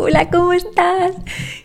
Hola, 0.00 0.30
¿cómo 0.30 0.52
estás? 0.52 1.10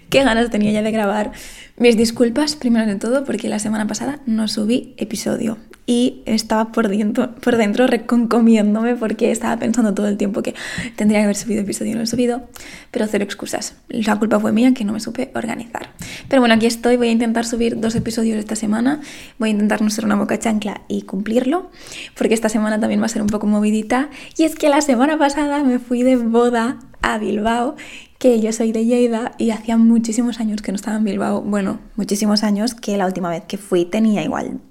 Qué 0.09 0.23
ganas 0.23 0.49
tenía 0.49 0.71
ya 0.71 0.81
de 0.81 0.89
grabar. 0.89 1.33
Mis 1.77 1.95
disculpas, 1.95 2.55
primero 2.55 2.87
de 2.87 2.95
todo, 2.95 3.25
porque 3.25 3.47
la 3.47 3.59
semana 3.59 3.85
pasada 3.85 4.21
no 4.25 4.47
subí 4.47 4.95
episodio 4.97 5.59
y 5.85 6.23
estaba 6.25 6.71
por 6.71 6.87
dentro, 6.87 7.35
por 7.35 7.57
dentro 7.57 7.85
reconcomiéndome 7.85 8.95
porque 8.95 9.29
estaba 9.29 9.57
pensando 9.57 9.93
todo 9.93 10.07
el 10.07 10.17
tiempo 10.17 10.41
que 10.41 10.55
tendría 10.95 11.19
que 11.19 11.25
haber 11.25 11.35
subido 11.35 11.61
episodio 11.61 11.91
y 11.91 11.95
no 11.95 12.01
he 12.01 12.07
subido, 12.07 12.49
pero 12.89 13.05
cero 13.05 13.23
excusas. 13.23 13.75
La 13.87 14.17
culpa 14.17 14.39
fue 14.39 14.51
mía 14.51 14.73
que 14.73 14.83
no 14.83 14.93
me 14.93 14.99
supe 14.99 15.29
organizar. 15.35 15.91
Pero 16.27 16.41
bueno, 16.41 16.55
aquí 16.55 16.65
estoy, 16.65 16.97
voy 16.97 17.09
a 17.09 17.11
intentar 17.11 17.45
subir 17.45 17.79
dos 17.79 17.93
episodios 17.93 18.39
esta 18.39 18.55
semana, 18.55 18.99
voy 19.37 19.49
a 19.49 19.51
intentar 19.51 19.83
no 19.83 19.91
ser 19.91 20.05
una 20.05 20.15
boca 20.15 20.39
chancla 20.39 20.81
y 20.87 21.03
cumplirlo, 21.03 21.69
porque 22.17 22.33
esta 22.33 22.49
semana 22.49 22.79
también 22.79 22.99
va 22.99 23.05
a 23.05 23.09
ser 23.09 23.21
un 23.21 23.29
poco 23.29 23.45
movidita. 23.45 24.09
Y 24.37 24.45
es 24.45 24.55
que 24.55 24.69
la 24.69 24.81
semana 24.81 25.19
pasada 25.19 25.63
me 25.63 25.77
fui 25.77 26.01
de 26.01 26.15
boda 26.15 26.79
a 27.03 27.19
Bilbao 27.19 27.75
que 28.17 28.39
yo 28.39 28.51
soy 28.53 28.71
de 28.71 28.85
Lleida 28.85 29.33
y 29.37 29.51
hacía 29.51 29.77
muchísimos 29.77 30.39
años 30.39 30.61
que 30.61 30.71
no 30.71 30.77
estaba 30.77 30.97
en 30.97 31.03
Bilbao. 31.03 31.41
Bueno, 31.41 31.79
muchísimos 31.95 32.43
años 32.43 32.73
que 32.73 32.97
la 32.97 33.05
última 33.05 33.29
vez 33.29 33.43
que 33.45 33.57
fui 33.57 33.85
tenía 33.85 34.23
igual 34.23 34.61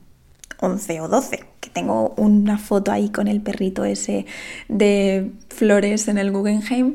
11 0.63 1.01
o 1.01 1.09
12, 1.09 1.45
que 1.61 1.71
tengo 1.71 2.15
una 2.17 2.57
foto 2.57 2.93
ahí 2.93 3.11
con 3.11 3.29
el 3.29 3.43
perrito 3.43 3.85
ese 3.85 4.27
de 4.69 5.33
flores 5.49 6.09
en 6.09 6.19
el 6.19 6.31
Guggenheim. 6.31 6.95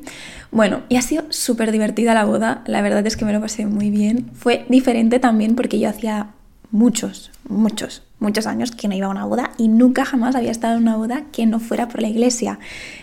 Bueno, 0.51 0.81
y 0.89 0.95
ha 0.95 1.01
sido 1.01 1.25
súper 1.29 1.71
divertida 1.71 2.13
la 2.13 2.25
boda, 2.25 2.63
la 2.65 2.81
verdad 2.81 3.05
es 3.05 3.17
que 3.17 3.25
me 3.25 3.33
lo 3.33 3.41
pasé 3.41 3.65
muy 3.65 3.89
bien. 3.89 4.31
Fue 4.33 4.65
diferente 4.69 5.19
también 5.19 5.55
porque 5.55 5.79
yo 5.79 5.89
hacía 5.89 6.31
muchos, 6.71 7.31
muchos, 7.47 8.03
muchos 8.19 8.47
años 8.47 8.71
que 8.71 8.87
no 8.87 8.95
iba 8.95 9.07
a 9.07 9.11
una 9.11 9.25
boda 9.25 9.51
y 9.57 9.67
nunca 9.67 10.05
jamás 10.05 10.35
había 10.35 10.51
estado 10.51 10.77
en 10.77 10.83
una 10.83 10.97
boda 10.97 11.25
que 11.31 11.45
no 11.45 11.59
fuera 11.59 11.87
por 11.87 12.01
la 12.01 12.07
iglesia. 12.07 12.59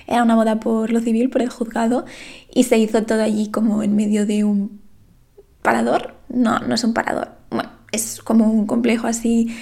Era 0.07 0.23
una 0.23 0.35
boda 0.35 0.61
por 0.61 0.91
lo 0.91 1.01
civil, 1.01 1.31
por 1.31 1.43
el 1.43 1.49
juzgado 1.49 2.05
y 2.53 2.65
se 2.65 2.79
hizo 2.79 3.03
todo 3.05 3.23
allí 3.23 3.51
como 3.51 3.83
en 3.83 3.97
medio 3.97 4.27
de 4.27 4.45
un 4.45 4.81
parador. 5.63 6.15
No, 6.29 6.59
no 6.61 6.75
es 6.75 6.85
un 6.85 6.95
parador. 6.95 7.33
Bueno, 7.51 7.71
es 7.93 8.21
como 8.23 8.51
un 8.51 8.67
complejo 8.67 9.07
así 9.07 9.55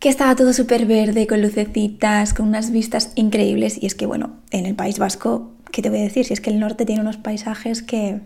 que 0.00 0.08
estaba 0.08 0.34
todo 0.34 0.52
súper 0.54 0.86
verde, 0.86 1.26
con 1.26 1.42
lucecitas, 1.42 2.32
con 2.32 2.48
unas 2.48 2.70
vistas 2.72 3.12
increíbles. 3.16 3.80
Y 3.80 3.86
es 3.86 3.94
que, 3.94 4.06
bueno, 4.06 4.38
en 4.50 4.64
el 4.64 4.74
País 4.74 4.98
Vasco, 4.98 5.52
¿qué 5.70 5.82
te 5.82 5.90
voy 5.90 5.98
a 5.98 6.02
decir? 6.02 6.24
Si 6.24 6.32
es 6.32 6.40
que 6.40 6.48
el 6.48 6.58
norte 6.58 6.86
tiene 6.86 7.02
unos 7.02 7.18
paisajes 7.18 7.82
que... 7.82 8.20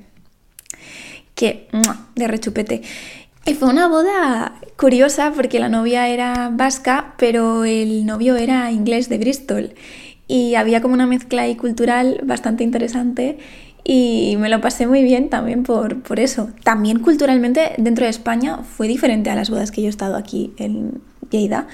que... 1.34 1.68
de 2.14 2.28
rechupete. 2.28 2.82
Y 3.46 3.54
fue 3.54 3.68
una 3.68 3.88
boda 3.88 4.54
curiosa 4.76 5.32
porque 5.34 5.60
la 5.60 5.68
novia 5.68 6.08
era 6.08 6.50
vasca, 6.50 7.14
pero 7.18 7.64
el 7.64 8.06
novio 8.06 8.36
era 8.36 8.70
inglés 8.70 9.10
de 9.10 9.18
Bristol. 9.18 9.74
Y 10.26 10.54
había 10.54 10.80
como 10.80 10.94
una 10.94 11.06
mezcla 11.06 11.42
ahí 11.42 11.54
cultural 11.54 12.20
bastante 12.24 12.64
interesante 12.64 13.38
y 13.84 14.36
me 14.38 14.48
lo 14.48 14.62
pasé 14.62 14.86
muy 14.86 15.02
bien 15.02 15.28
también 15.28 15.62
por, 15.62 16.02
por 16.02 16.20
eso. 16.20 16.48
También 16.62 17.00
culturalmente 17.00 17.74
dentro 17.76 18.04
de 18.04 18.10
España 18.10 18.60
fue 18.62 18.88
diferente 18.88 19.28
a 19.28 19.34
las 19.34 19.50
bodas 19.50 19.70
que 19.70 19.82
yo 19.82 19.88
he 19.88 19.90
estado 19.90 20.16
aquí 20.16 20.54
en 20.56 21.02
Lleida, 21.30 21.68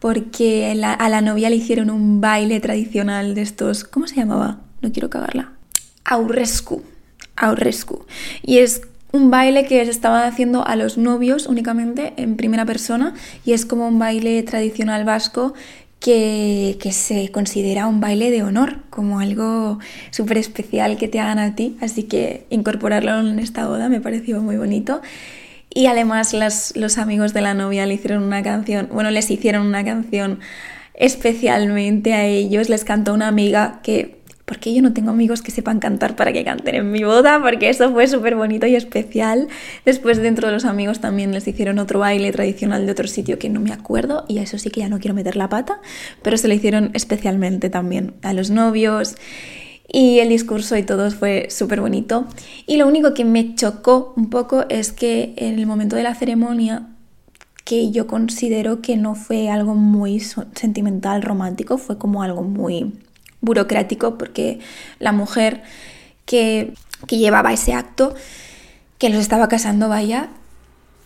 porque 0.00 0.76
a 0.82 1.08
la 1.08 1.20
novia 1.20 1.50
le 1.50 1.56
hicieron 1.56 1.90
un 1.90 2.20
baile 2.20 2.58
tradicional 2.58 3.36
de 3.36 3.42
estos, 3.42 3.84
¿cómo 3.84 4.08
se 4.08 4.16
llamaba? 4.16 4.58
No 4.80 4.90
quiero 4.90 5.08
cagarla. 5.08 5.52
Aurrescu. 6.04 6.82
Aurrescu. 7.36 8.04
Y 8.42 8.58
es 8.58 8.82
un 9.12 9.30
baile 9.30 9.66
que 9.66 9.84
se 9.84 9.90
estaba 9.90 10.26
haciendo 10.26 10.66
a 10.66 10.74
los 10.74 10.98
novios 10.98 11.46
únicamente 11.46 12.14
en 12.16 12.36
primera 12.36 12.64
persona 12.64 13.14
y 13.44 13.52
es 13.52 13.66
como 13.66 13.86
un 13.86 13.98
baile 13.98 14.42
tradicional 14.42 15.04
vasco 15.04 15.54
que, 16.00 16.78
se 16.90 17.30
considera 17.30 17.86
un 17.86 18.00
baile 18.00 18.30
de 18.30 18.42
honor, 18.42 18.78
como 18.90 19.20
algo 19.20 19.78
súper 20.10 20.38
especial 20.38 20.96
que 20.96 21.06
te 21.06 21.20
hagan 21.20 21.38
a 21.38 21.54
ti, 21.54 21.76
así 21.80 22.04
que 22.04 22.44
incorporarlo 22.50 23.20
en 23.20 23.38
esta 23.38 23.66
boda 23.66 23.88
me 23.88 24.00
pareció 24.00 24.40
muy 24.40 24.56
bonito. 24.56 25.00
Y 25.74 25.86
además 25.86 26.34
los 26.34 26.98
amigos 26.98 27.32
de 27.32 27.40
la 27.40 27.54
novia 27.54 27.86
le 27.86 27.94
hicieron 27.94 28.24
una 28.24 28.42
canción, 28.42 28.88
bueno, 28.92 29.10
les 29.10 29.30
hicieron 29.30 29.66
una 29.66 29.84
canción 29.84 30.40
especialmente 30.94 32.14
a 32.14 32.26
ellos, 32.26 32.68
les 32.68 32.84
cantó 32.84 33.14
una 33.14 33.28
amiga 33.28 33.80
que 33.82 34.21
porque 34.52 34.74
yo 34.74 34.82
no 34.82 34.92
tengo 34.92 35.12
amigos 35.12 35.40
que 35.40 35.50
sepan 35.50 35.78
cantar 35.78 36.14
para 36.14 36.30
que 36.30 36.44
canten 36.44 36.74
en 36.74 36.92
mi 36.92 37.04
boda, 37.04 37.40
porque 37.40 37.70
eso 37.70 37.90
fue 37.90 38.06
súper 38.06 38.36
bonito 38.36 38.66
y 38.66 38.76
especial. 38.76 39.48
Después 39.86 40.18
dentro 40.18 40.48
de 40.48 40.52
los 40.52 40.66
amigos 40.66 41.00
también 41.00 41.32
les 41.32 41.48
hicieron 41.48 41.78
otro 41.78 42.00
baile 42.00 42.30
tradicional 42.32 42.84
de 42.84 42.92
otro 42.92 43.08
sitio 43.08 43.38
que 43.38 43.48
no 43.48 43.60
me 43.60 43.72
acuerdo 43.72 44.26
y 44.28 44.40
a 44.40 44.42
eso 44.42 44.58
sí 44.58 44.68
que 44.68 44.80
ya 44.80 44.90
no 44.90 44.98
quiero 44.98 45.14
meter 45.14 45.36
la 45.36 45.48
pata, 45.48 45.80
pero 46.20 46.36
se 46.36 46.48
le 46.48 46.56
hicieron 46.56 46.90
especialmente 46.92 47.70
también 47.70 48.12
a 48.20 48.34
los 48.34 48.50
novios 48.50 49.16
y 49.90 50.18
el 50.18 50.28
discurso 50.28 50.76
y 50.76 50.82
todo 50.82 51.10
fue 51.10 51.46
súper 51.48 51.80
bonito. 51.80 52.26
Y 52.66 52.76
lo 52.76 52.86
único 52.86 53.14
que 53.14 53.24
me 53.24 53.54
chocó 53.54 54.12
un 54.18 54.28
poco 54.28 54.66
es 54.68 54.92
que 54.92 55.32
en 55.38 55.58
el 55.58 55.66
momento 55.66 55.96
de 55.96 56.02
la 56.02 56.14
ceremonia 56.14 56.88
que 57.64 57.90
yo 57.90 58.06
considero 58.06 58.82
que 58.82 58.98
no 58.98 59.14
fue 59.14 59.48
algo 59.48 59.74
muy 59.74 60.20
sentimental, 60.20 61.22
romántico, 61.22 61.78
fue 61.78 61.96
como 61.96 62.22
algo 62.22 62.42
muy 62.42 62.92
burocrático 63.42 64.16
porque 64.16 64.60
la 64.98 65.12
mujer 65.12 65.62
que, 66.24 66.72
llevaba 67.08 67.52
ese 67.52 67.74
acto, 67.74 68.14
que 68.96 69.10
los 69.10 69.18
estaba 69.18 69.48
casando, 69.48 69.88
vaya, 69.90 70.30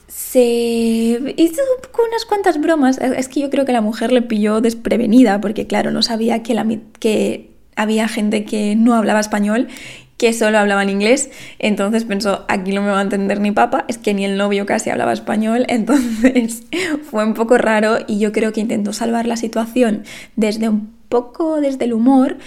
se 0.07 1.35
hizo 1.37 1.63
unas 2.09 2.25
cuantas 2.27 2.61
bromas. 2.61 2.99
Es 2.99 3.29
que 3.29 3.41
yo 3.41 3.51
creo 3.51 3.65
que 3.65 3.73
la 3.73 3.81
mujer 3.81 4.13
le 4.13 4.23
pilló 4.23 4.61
desprevenida 4.61 5.41
porque, 5.41 5.67
claro, 5.67 5.91
no 5.91 6.03
sabía 6.03 6.43
que, 6.45 6.55
la, 6.55 6.67
que 7.01 7.51
había 7.75 8.07
gente 8.07 8.45
que 8.45 8.77
no 8.77 8.95
hablaba 8.95 9.19
español 9.19 9.69
que 10.17 10.33
solo 10.33 10.59
hablaba 10.59 10.83
en 10.83 10.89
inglés, 10.89 11.31
entonces 11.59 12.05
pensó, 12.05 12.47
aquí 12.49 12.73
no 12.73 12.83
me 12.83 12.89
va 12.89 13.01
a 13.01 13.03
entender 13.03 13.41
ni 13.41 13.53
papa, 13.53 13.85
es 13.87 13.99
que 13.99 14.15
ni 14.15 14.25
el 14.25 14.39
novio 14.39 14.65
casi 14.65 14.91
hablaba 14.91 15.13
español, 15.13 15.67
entonces 15.69 16.63
fue 17.11 17.25
un 17.25 17.35
poco 17.35 17.59
raro 17.59 17.99
y 18.07 18.19
yo 18.19 18.33
creo 18.33 18.53
que 18.53 18.61
intentó 18.61 18.93
salvar 18.93 19.27
la 19.27 19.37
situación 19.37 20.05
desde 20.37 20.69
un 20.69 20.96
poco 21.09 21.61
desde 21.61 21.84
el 21.84 21.93
humor, 21.93 22.39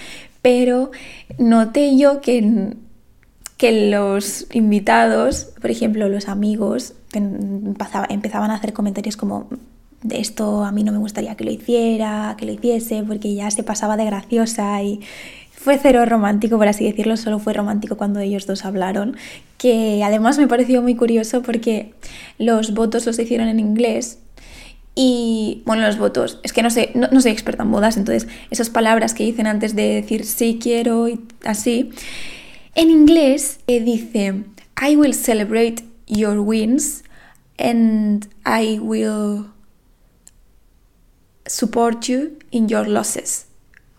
pero 0.42 0.90
noté 1.38 1.96
yo 1.96 2.20
que, 2.20 2.74
que 3.56 3.90
los 3.90 4.46
invitados, 4.52 5.48
por 5.60 5.70
ejemplo 5.70 6.08
los 6.08 6.28
amigos, 6.28 6.94
empezaban 7.12 8.50
a 8.50 8.54
hacer 8.54 8.72
comentarios 8.72 9.16
como 9.16 9.48
de 10.02 10.18
esto 10.18 10.64
a 10.64 10.72
mí 10.72 10.82
no 10.82 10.92
me 10.92 10.98
gustaría 10.98 11.34
que 11.34 11.44
lo 11.44 11.50
hiciera, 11.50 12.34
que 12.38 12.46
lo 12.46 12.52
hiciese, 12.52 13.02
porque 13.02 13.34
ya 13.34 13.50
se 13.50 13.62
pasaba 13.62 13.96
de 13.96 14.06
graciosa 14.06 14.82
y 14.82 15.00
fue 15.52 15.78
cero 15.78 16.06
romántico, 16.06 16.56
por 16.56 16.68
así 16.68 16.84
decirlo, 16.84 17.18
solo 17.18 17.38
fue 17.38 17.52
romántico 17.52 17.98
cuando 17.98 18.18
ellos 18.20 18.46
dos 18.46 18.64
hablaron, 18.64 19.16
que 19.58 20.02
además 20.02 20.38
me 20.38 20.48
pareció 20.48 20.80
muy 20.80 20.94
curioso 20.94 21.42
porque 21.42 21.92
los 22.38 22.72
votos 22.72 23.04
los 23.04 23.18
hicieron 23.18 23.46
en 23.48 23.60
inglés 23.60 24.20
y 24.94 25.62
bueno, 25.66 25.82
los 25.82 25.98
votos, 25.98 26.40
es 26.42 26.52
que 26.52 26.62
no 26.62 26.70
sé, 26.70 26.90
no, 26.94 27.20
soy 27.20 27.32
experta 27.32 27.62
en 27.62 27.70
bodas, 27.70 27.96
entonces 27.96 28.28
esas 28.50 28.70
palabras 28.70 29.14
que 29.14 29.24
dicen 29.24 29.46
antes 29.46 29.74
de 29.74 29.94
decir 29.94 30.24
sí 30.24 30.58
quiero 30.60 31.08
y 31.08 31.20
así, 31.44 31.90
en 32.74 32.90
inglés 32.90 33.60
eh, 33.66 33.80
dice 33.80 34.44
I 34.80 34.96
will 34.96 35.14
celebrate 35.14 35.84
your 36.06 36.40
wins 36.40 37.04
and 37.58 38.28
I 38.44 38.78
will 38.78 39.46
support 41.46 42.04
you 42.06 42.38
in 42.50 42.68
your 42.68 42.88
losses. 42.88 43.46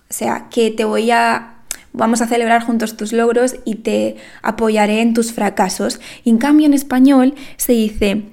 O 0.09 0.13
sea, 0.13 0.47
que 0.49 0.71
te 0.71 0.83
voy 0.83 1.11
a 1.11 1.55
vamos 1.93 2.21
a 2.21 2.27
celebrar 2.27 2.63
juntos 2.63 2.97
tus 2.97 3.13
logros 3.13 3.55
y 3.65 3.75
te 3.75 4.17
apoyaré 4.41 5.01
en 5.01 5.13
tus 5.13 5.31
fracasos. 5.33 5.99
en 6.25 6.37
cambio 6.37 6.65
en 6.65 6.73
español 6.73 7.35
se 7.57 7.73
dice 7.73 8.23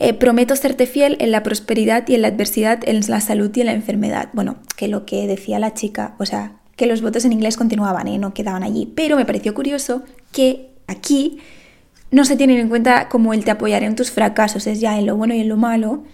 eh, 0.00 0.14
prometo 0.14 0.56
serte 0.56 0.86
fiel 0.86 1.18
en 1.20 1.30
la 1.30 1.42
prosperidad 1.42 2.08
y 2.08 2.14
en 2.14 2.22
la 2.22 2.28
adversidad, 2.28 2.80
en 2.88 3.00
la 3.06 3.20
salud 3.20 3.50
y 3.54 3.60
en 3.60 3.66
la 3.66 3.74
enfermedad. 3.74 4.30
Bueno, 4.32 4.56
que 4.76 4.88
lo 4.88 5.04
que 5.04 5.26
decía 5.26 5.58
la 5.58 5.74
chica, 5.74 6.14
o 6.18 6.24
sea, 6.24 6.54
que 6.74 6.86
los 6.86 7.02
votos 7.02 7.26
en 7.26 7.34
inglés 7.34 7.58
continuaban 7.58 8.08
¿eh? 8.08 8.16
no 8.16 8.32
quedaban 8.32 8.62
allí. 8.62 8.90
Pero 8.96 9.16
me 9.16 9.26
pareció 9.26 9.52
curioso 9.52 10.02
que 10.32 10.70
aquí 10.86 11.38
no 12.10 12.24
se 12.24 12.36
tienen 12.36 12.58
en 12.58 12.70
cuenta 12.70 13.10
como 13.10 13.34
el 13.34 13.44
te 13.44 13.50
apoyaré 13.50 13.84
en 13.84 13.94
tus 13.94 14.10
fracasos, 14.10 14.66
es 14.66 14.80
ya 14.80 14.98
en 14.98 15.04
lo 15.04 15.16
bueno 15.16 15.34
y 15.34 15.40
en 15.40 15.48
lo 15.50 15.58
malo, 15.58 16.04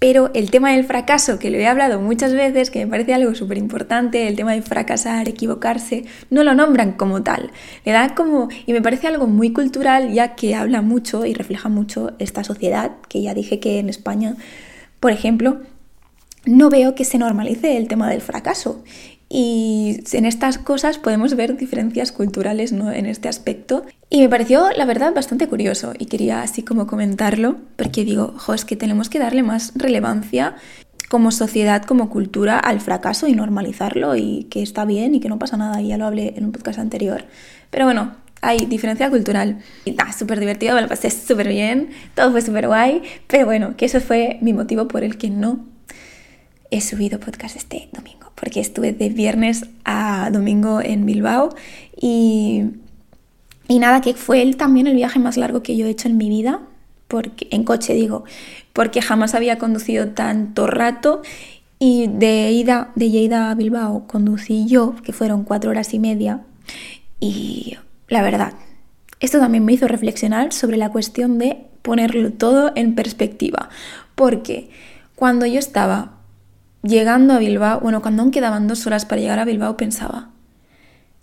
pero 0.00 0.30
el 0.32 0.50
tema 0.50 0.72
del 0.72 0.84
fracaso, 0.84 1.38
que 1.38 1.50
lo 1.50 1.58
he 1.58 1.66
hablado 1.66 2.00
muchas 2.00 2.32
veces, 2.32 2.70
que 2.70 2.84
me 2.86 2.90
parece 2.90 3.12
algo 3.12 3.34
súper 3.34 3.58
importante, 3.58 4.26
el 4.28 4.34
tema 4.34 4.54
de 4.54 4.62
fracasar, 4.62 5.28
equivocarse, 5.28 6.06
no 6.30 6.42
lo 6.42 6.54
nombran 6.54 6.92
como 6.92 7.22
tal. 7.22 7.50
Le 7.84 7.92
da 7.92 8.14
como, 8.14 8.48
y 8.64 8.72
me 8.72 8.80
parece 8.80 9.08
algo 9.08 9.26
muy 9.26 9.52
cultural, 9.52 10.10
ya 10.14 10.34
que 10.36 10.54
habla 10.54 10.80
mucho 10.80 11.26
y 11.26 11.34
refleja 11.34 11.68
mucho 11.68 12.12
esta 12.18 12.44
sociedad, 12.44 12.92
que 13.10 13.20
ya 13.20 13.34
dije 13.34 13.60
que 13.60 13.78
en 13.78 13.90
España, 13.90 14.36
por 15.00 15.12
ejemplo, 15.12 15.60
no 16.46 16.70
veo 16.70 16.94
que 16.94 17.04
se 17.04 17.18
normalice 17.18 17.76
el 17.76 17.86
tema 17.86 18.08
del 18.08 18.22
fracaso. 18.22 18.82
Y 19.32 20.02
en 20.12 20.26
estas 20.26 20.58
cosas 20.58 20.98
podemos 20.98 21.36
ver 21.36 21.56
diferencias 21.56 22.10
culturales 22.10 22.72
¿no? 22.72 22.90
en 22.90 23.06
este 23.06 23.28
aspecto. 23.28 23.86
Y 24.10 24.20
me 24.20 24.28
pareció, 24.28 24.70
la 24.76 24.84
verdad, 24.84 25.14
bastante 25.14 25.46
curioso 25.46 25.94
y 25.96 26.06
quería 26.06 26.42
así 26.42 26.64
como 26.64 26.88
comentarlo, 26.88 27.56
porque 27.76 28.04
digo, 28.04 28.34
jo, 28.36 28.54
es 28.54 28.64
que 28.64 28.74
tenemos 28.74 29.08
que 29.08 29.20
darle 29.20 29.44
más 29.44 29.72
relevancia 29.76 30.56
como 31.08 31.30
sociedad, 31.30 31.84
como 31.84 32.10
cultura 32.10 32.58
al 32.58 32.80
fracaso 32.80 33.28
y 33.28 33.34
normalizarlo 33.34 34.16
y 34.16 34.48
que 34.50 34.62
está 34.62 34.84
bien 34.84 35.14
y 35.14 35.20
que 35.20 35.28
no 35.28 35.38
pasa 35.38 35.56
nada, 35.56 35.80
ya 35.80 35.96
lo 35.96 36.06
hablé 36.06 36.34
en 36.36 36.44
un 36.44 36.52
podcast 36.52 36.80
anterior. 36.80 37.24
Pero 37.70 37.84
bueno, 37.84 38.14
hay 38.42 38.58
diferencia 38.66 39.10
cultural. 39.10 39.58
Y 39.84 39.90
está 39.90 40.12
súper 40.12 40.40
divertido, 40.40 40.74
me 40.74 40.82
lo 40.82 40.88
pasé 40.88 41.10
súper 41.10 41.48
bien, 41.48 41.90
todo 42.14 42.30
fue 42.32 42.42
súper 42.42 42.66
guay, 42.66 43.02
pero 43.26 43.46
bueno, 43.46 43.76
que 43.76 43.86
eso 43.86 44.00
fue 44.00 44.38
mi 44.40 44.52
motivo 44.52 44.88
por 44.88 45.04
el 45.04 45.18
que 45.18 45.30
no 45.30 45.66
he 46.70 46.80
subido 46.80 47.18
podcast 47.20 47.56
este 47.56 47.88
domingo, 47.92 48.19
porque 48.40 48.60
estuve 48.60 48.92
de 48.92 49.10
viernes 49.10 49.66
a 49.84 50.30
domingo 50.32 50.80
en 50.80 51.04
Bilbao. 51.04 51.54
Y, 52.00 52.64
y 53.68 53.78
nada, 53.78 54.00
que 54.00 54.14
fue 54.14 54.52
también 54.54 54.86
el 54.86 54.94
viaje 54.94 55.18
más 55.18 55.36
largo 55.36 55.62
que 55.62 55.76
yo 55.76 55.86
he 55.86 55.90
hecho 55.90 56.08
en 56.08 56.16
mi 56.16 56.30
vida, 56.30 56.62
porque, 57.06 57.48
en 57.50 57.64
coche 57.64 57.92
digo, 57.92 58.24
porque 58.72 59.02
jamás 59.02 59.34
había 59.34 59.58
conducido 59.58 60.08
tanto 60.08 60.66
rato. 60.66 61.20
Y 61.78 62.08
de 62.08 62.50
ida 62.50 62.92
de 62.94 63.10
Lleida 63.10 63.50
a 63.50 63.54
Bilbao 63.54 64.06
conducí 64.06 64.66
yo, 64.66 64.94
que 65.02 65.12
fueron 65.12 65.44
cuatro 65.44 65.70
horas 65.70 65.94
y 65.94 65.98
media, 65.98 66.40
y 67.20 67.76
la 68.08 68.22
verdad, 68.22 68.54
esto 69.20 69.38
también 69.38 69.64
me 69.64 69.72
hizo 69.72 69.88
reflexionar 69.88 70.52
sobre 70.52 70.76
la 70.76 70.90
cuestión 70.90 71.38
de 71.38 71.66
ponerlo 71.82 72.32
todo 72.32 72.72
en 72.74 72.94
perspectiva, 72.94 73.70
porque 74.14 74.68
cuando 75.14 75.46
yo 75.46 75.58
estaba 75.58 76.19
llegando 76.82 77.34
a 77.34 77.38
Bilbao, 77.38 77.80
bueno, 77.80 78.02
cuando 78.02 78.22
aún 78.22 78.30
quedaban 78.30 78.68
dos 78.68 78.86
horas 78.86 79.04
para 79.04 79.20
llegar 79.20 79.38
a 79.38 79.44
Bilbao, 79.44 79.76
pensaba, 79.76 80.30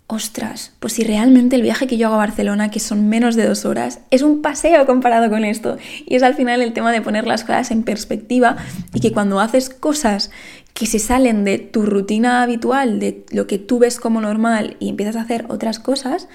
ostras, 0.06 0.72
pues 0.80 0.94
si 0.94 1.04
realmente 1.04 1.54
el 1.54 1.62
viaje 1.62 1.86
que 1.86 1.98
yo 1.98 2.06
hago 2.06 2.16
a 2.16 2.18
Barcelona, 2.18 2.70
que 2.70 2.80
son 2.80 3.08
menos 3.08 3.36
de 3.36 3.46
dos 3.46 3.66
horas, 3.66 4.00
es 4.10 4.22
un 4.22 4.40
paseo 4.40 4.86
comparado 4.86 5.28
con 5.28 5.44
esto. 5.44 5.76
Y 6.06 6.16
es 6.16 6.22
al 6.22 6.34
final 6.34 6.62
el 6.62 6.72
tema 6.72 6.92
de 6.92 7.02
poner 7.02 7.26
las 7.26 7.44
cosas 7.44 7.70
en 7.70 7.82
perspectiva 7.82 8.56
y 8.94 9.00
que 9.00 9.12
cuando 9.12 9.38
haces 9.38 9.68
cosas 9.68 10.30
que 10.72 10.86
se 10.86 10.98
salen 10.98 11.44
de 11.44 11.58
tu 11.58 11.82
rutina 11.82 12.42
habitual, 12.42 13.00
de 13.00 13.26
lo 13.32 13.46
que 13.46 13.58
tú 13.58 13.78
ves 13.78 14.00
como 14.00 14.20
normal 14.22 14.76
y 14.80 14.88
empiezas 14.88 15.16
a 15.16 15.22
hacer 15.22 15.44
otras 15.48 15.78
cosas, 15.78 16.28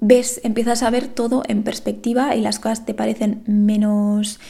ves, 0.00 0.40
empiezas 0.42 0.82
a 0.82 0.90
ver 0.90 1.06
todo 1.06 1.44
en 1.46 1.62
perspectiva 1.62 2.34
y 2.34 2.40
las 2.40 2.58
cosas 2.58 2.84
te 2.84 2.94
parecen 2.94 3.42
menos, 3.46 4.40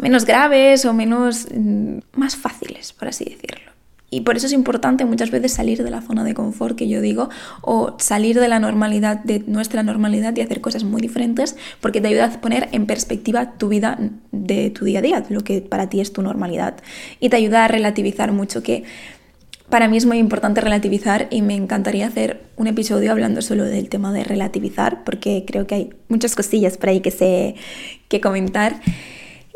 menos 0.00 0.24
graves 0.24 0.84
o 0.84 0.92
menos 0.92 1.48
mm, 1.54 1.98
más 2.12 2.36
fáciles, 2.36 2.92
por 2.92 3.08
así 3.08 3.24
decirlo. 3.24 3.68
Y 4.10 4.22
por 4.22 4.36
eso 4.36 4.46
es 4.46 4.52
importante 4.52 5.04
muchas 5.04 5.30
veces 5.30 5.52
salir 5.52 5.82
de 5.84 5.90
la 5.90 6.00
zona 6.00 6.24
de 6.24 6.32
confort 6.32 6.76
que 6.76 6.88
yo 6.88 7.02
digo, 7.02 7.28
o 7.60 7.94
salir 7.98 8.40
de 8.40 8.48
la 8.48 8.58
normalidad, 8.58 9.18
de 9.18 9.40
nuestra 9.46 9.82
normalidad 9.82 10.34
y 10.34 10.40
hacer 10.40 10.62
cosas 10.62 10.82
muy 10.84 11.02
diferentes, 11.02 11.56
porque 11.80 12.00
te 12.00 12.08
ayuda 12.08 12.26
a 12.26 12.40
poner 12.40 12.70
en 12.72 12.86
perspectiva 12.86 13.58
tu 13.58 13.68
vida 13.68 13.98
de 14.32 14.70
tu 14.70 14.86
día 14.86 15.00
a 15.00 15.02
día, 15.02 15.24
lo 15.28 15.42
que 15.42 15.60
para 15.60 15.90
ti 15.90 16.00
es 16.00 16.12
tu 16.12 16.22
normalidad. 16.22 16.76
Y 17.20 17.28
te 17.28 17.36
ayuda 17.36 17.66
a 17.66 17.68
relativizar 17.68 18.32
mucho, 18.32 18.62
que 18.62 18.84
para 19.68 19.88
mí 19.88 19.98
es 19.98 20.06
muy 20.06 20.16
importante 20.16 20.62
relativizar 20.62 21.26
y 21.30 21.42
me 21.42 21.54
encantaría 21.54 22.06
hacer 22.06 22.40
un 22.56 22.68
episodio 22.68 23.12
hablando 23.12 23.42
solo 23.42 23.64
del 23.64 23.90
tema 23.90 24.14
de 24.14 24.24
relativizar, 24.24 25.04
porque 25.04 25.44
creo 25.46 25.66
que 25.66 25.74
hay 25.74 25.90
muchas 26.08 26.34
cosillas 26.34 26.78
por 26.78 26.88
ahí 26.88 27.00
que, 27.00 27.10
sé, 27.10 27.56
que 28.08 28.22
comentar. 28.22 28.80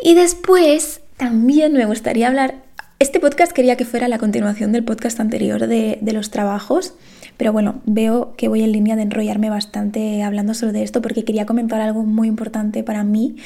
Y 0.05 0.15
después 0.15 1.01
también 1.17 1.75
me 1.75 1.87
gustaría 1.87 2.27
hablar, 2.27 2.57
este 2.99 3.21
podcast 3.21 3.53
quería 3.53 3.77
que 3.77 3.85
fuera 3.85 4.09
la 4.09 4.19
continuación 4.19 4.73
del 4.73 4.83
podcast 4.83 5.21
anterior 5.21 5.69
de, 5.69 6.01
los 6.13 6.31
trabajos, 6.31 6.95
pero 7.37 7.53
bueno, 7.53 7.81
veo 7.87 8.35
que 8.37 8.49
voy 8.49 8.63
en 8.63 8.73
línea 8.73 8.97
de 8.97 9.03
enrollarme 9.03 9.49
bastante 9.49 10.25
hablando 10.25 10.55
solo 10.55 10.73
de 10.73 10.83
esto 10.83 11.03
porque 11.03 11.25
quería 11.25 11.47
comentar 11.47 11.81
algo 11.81 12.03
muy 12.03 12.27
importante 12.27 12.83
para 12.83 13.05
mí 13.05 13.37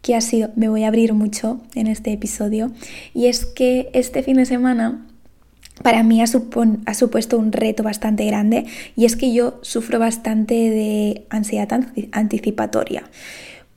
que 0.00 0.14
ha 0.14 0.22
sido, 0.22 0.48
me 0.56 0.70
voy 0.70 0.84
a 0.84 0.88
abrir 0.88 1.12
mucho 1.12 1.60
en 1.74 1.86
este 1.88 2.10
episodio, 2.10 2.72
y 3.12 3.26
es 3.26 3.44
que 3.44 3.90
este 3.92 4.22
fin 4.22 4.38
de 4.38 4.46
semana 4.46 5.04
para 5.82 6.02
mí 6.04 6.22
ha, 6.22 6.24
ha, 6.24 6.94
supuesto 6.94 7.38
un 7.38 7.52
reto 7.52 7.82
bastante 7.82 8.24
grande 8.24 8.64
y 8.96 9.04
es 9.04 9.14
que 9.14 9.34
yo 9.34 9.58
sufro 9.60 9.98
bastante 9.98 10.54
de 10.54 11.26
ansiedad 11.28 11.68
anticipatoria 12.12 13.04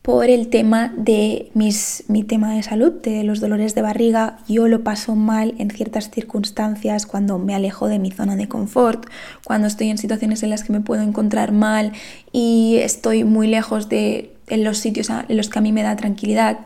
por 0.01 0.29
el 0.29 0.47
tema 0.47 0.91
de 0.97 1.51
mis, 1.53 2.05
mi 2.07 2.23
tema 2.23 2.55
de 2.55 2.63
salud, 2.63 2.93
de 3.03 3.23
los 3.23 3.39
dolores 3.39 3.75
de 3.75 3.83
barriga. 3.83 4.39
Yo 4.47 4.67
lo 4.67 4.83
paso 4.83 5.15
mal 5.15 5.53
en 5.59 5.69
ciertas 5.69 6.09
circunstancias 6.09 7.05
cuando 7.05 7.37
me 7.37 7.53
alejo 7.53 7.87
de 7.87 7.99
mi 7.99 8.11
zona 8.11 8.35
de 8.35 8.47
confort, 8.47 9.05
cuando 9.45 9.67
estoy 9.67 9.89
en 9.89 9.99
situaciones 9.99 10.41
en 10.41 10.49
las 10.49 10.63
que 10.63 10.73
me 10.73 10.81
puedo 10.81 11.03
encontrar 11.03 11.51
mal 11.51 11.91
y 12.31 12.77
estoy 12.81 13.23
muy 13.23 13.47
lejos 13.47 13.89
de 13.89 14.33
en 14.47 14.63
los 14.63 14.79
sitios 14.79 15.09
en 15.09 15.37
los 15.37 15.49
que 15.49 15.59
a 15.59 15.61
mí 15.61 15.71
me 15.71 15.83
da 15.83 15.95
tranquilidad. 15.95 16.59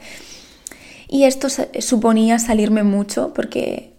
Y 1.08 1.24
esto 1.24 1.48
suponía 1.80 2.40
salirme 2.40 2.84
mucho 2.84 3.34
porque 3.34 3.95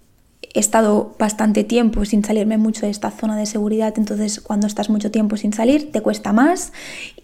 he 0.56 0.60
estado 0.60 1.14
bastante 1.18 1.64
tiempo 1.64 2.06
sin 2.06 2.24
salirme 2.24 2.56
mucho 2.56 2.86
de 2.86 2.90
esta 2.90 3.10
zona 3.10 3.36
de 3.36 3.44
seguridad, 3.44 3.92
entonces 3.98 4.40
cuando 4.40 4.66
estás 4.66 4.88
mucho 4.88 5.10
tiempo 5.10 5.36
sin 5.36 5.52
salir 5.52 5.92
te 5.92 6.00
cuesta 6.00 6.32
más. 6.32 6.72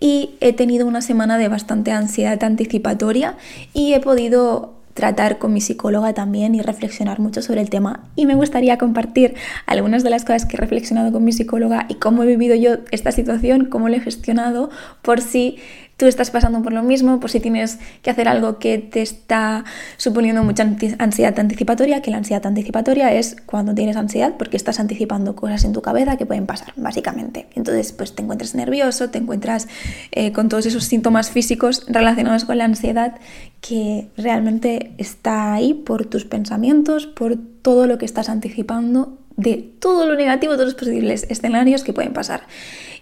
Y 0.01 0.35
he 0.41 0.53
tenido 0.53 0.87
una 0.87 1.01
semana 1.01 1.39
de 1.39 1.49
bastante 1.49 1.93
ansiedad 1.93 2.43
anticipatoria 2.45 3.37
y 3.73 3.95
he 3.95 4.01
podido 4.01 4.82
tratar 4.95 5.39
con 5.39 5.53
mi 5.53 5.61
psicóloga 5.61 6.13
también 6.13 6.55
y 6.55 6.63
reflexionar 6.63 7.21
mucho 7.21 7.43
sobre 7.43 7.61
el 7.61 7.71
tema. 7.71 8.05
Y 8.17 8.27
me 8.27 8.35
gustaría 8.35 8.79
compartir 8.79 9.35
algunas 9.67 10.03
de 10.03 10.11
las 10.11 10.25
cosas 10.25 10.47
que 10.47 10.57
he 10.57 10.61
reflexionado 10.61 11.13
con 11.13 11.25
mi 11.25 11.33
psicóloga 11.33 11.87
y 11.89 11.95
cómo 11.95 12.23
he 12.23 12.27
vivido 12.27 12.55
yo 12.55 12.79
esta 12.91 13.13
situación, 13.13 13.67
cómo 13.67 13.89
lo 13.89 13.97
he 13.97 14.01
gestionado, 14.01 14.71
por 15.03 15.21
si 15.21 15.59
tú 16.03 16.07
estás 16.09 16.33
pasando 16.33 16.63
por 16.63 16.73
lo 16.73 16.83
mismo, 16.83 17.21
por 17.21 17.31
si 17.31 17.39
tienes 17.39 17.79
que 18.03 18.11
hacer 18.11 18.27
algo 18.27 18.59
que 18.59 18.79
te 18.79 19.03
está 19.03 19.65
suponiendo 19.99 20.43
mucha 20.43 20.65
ansiedad 20.99 21.39
anticipatoria, 21.39 22.03
que 22.03 22.11
la 22.11 22.17
ansiedad 22.17 22.45
anticipatoria 22.45 23.13
es 23.13 23.37
cuando 23.47 23.73
tienes 23.73 23.97
ansiedad 23.97 24.35
porque 24.37 24.57
estás 24.57 24.81
anticipando 24.81 25.37
cosas 25.37 25.65
en 25.65 25.73
tu 25.73 25.81
cabeza 25.81 26.17
que 26.17 26.27
pueden 26.27 26.47
pasar, 26.47 26.73
básicamente. 26.77 27.47
Entonces, 27.55 27.93
pues 27.93 28.17
te 28.17 28.23
encuentras 28.23 28.57
nervioso, 28.57 29.11
te 29.11 29.19
encuentras 29.19 29.69
eh, 30.11 30.33
con 30.33 30.49
todos 30.49 30.67
esos 30.67 30.85
síntomas 30.85 31.31
físicos 31.31 31.85
relacionados 31.87 32.47
con 32.47 32.59
la 32.59 32.65
ansiedad 32.65 33.15
que 33.63 34.09
realmente 34.17 34.93
está 34.99 35.55
ahí 35.55 35.73
por 35.73 36.05
tus 36.05 36.25
pensamientos, 36.25 37.07
por 37.07 37.37
todo 37.63 37.87
lo 37.87 37.97
que 37.97 38.05
estás 38.05 38.29
anticipando 38.29 39.19
de 39.37 39.57
todo 39.79 40.05
lo 40.05 40.17
negativo, 40.17 40.55
todos 40.55 40.67
los 40.67 40.75
posibles 40.75 41.27
escenarios 41.31 41.85
que 41.85 41.93
pueden 41.93 42.13
pasar. 42.13 42.43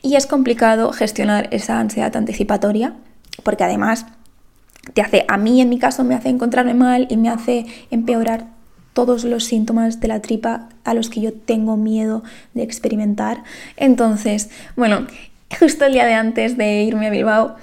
Y 0.02 0.14
es 0.14 0.26
complicado 0.26 0.92
gestionar 0.92 1.48
esa 1.50 1.80
ansiedad 1.80 2.14
anticipatoria, 2.14 2.94
porque 3.42 3.64
además 3.64 4.06
te 4.92 5.00
hace, 5.00 5.24
a 5.28 5.38
mí 5.38 5.62
en 5.62 5.70
mi 5.70 5.78
caso 5.78 6.04
me 6.04 6.14
hace 6.14 6.28
encontrarme 6.28 6.74
mal 6.74 7.06
y 7.10 7.16
me 7.16 7.30
hace 7.30 7.64
empeorar 7.90 8.48
todos 8.92 9.24
los 9.24 9.44
síntomas 9.44 9.98
de 10.00 10.08
la 10.08 10.20
tripa 10.20 10.68
a 10.84 10.92
los 10.92 11.08
que 11.08 11.22
yo 11.22 11.32
tengo 11.32 11.78
miedo 11.78 12.22
de 12.52 12.64
experimentar. 12.64 13.44
Entonces, 13.76 14.50
bueno, 14.76 15.06
justo 15.58 15.86
el 15.86 15.94
día 15.94 16.04
de 16.04 16.14
antes 16.14 16.58
de 16.58 16.82
irme 16.82 17.06
a 17.06 17.10
Bilbao, 17.10 17.56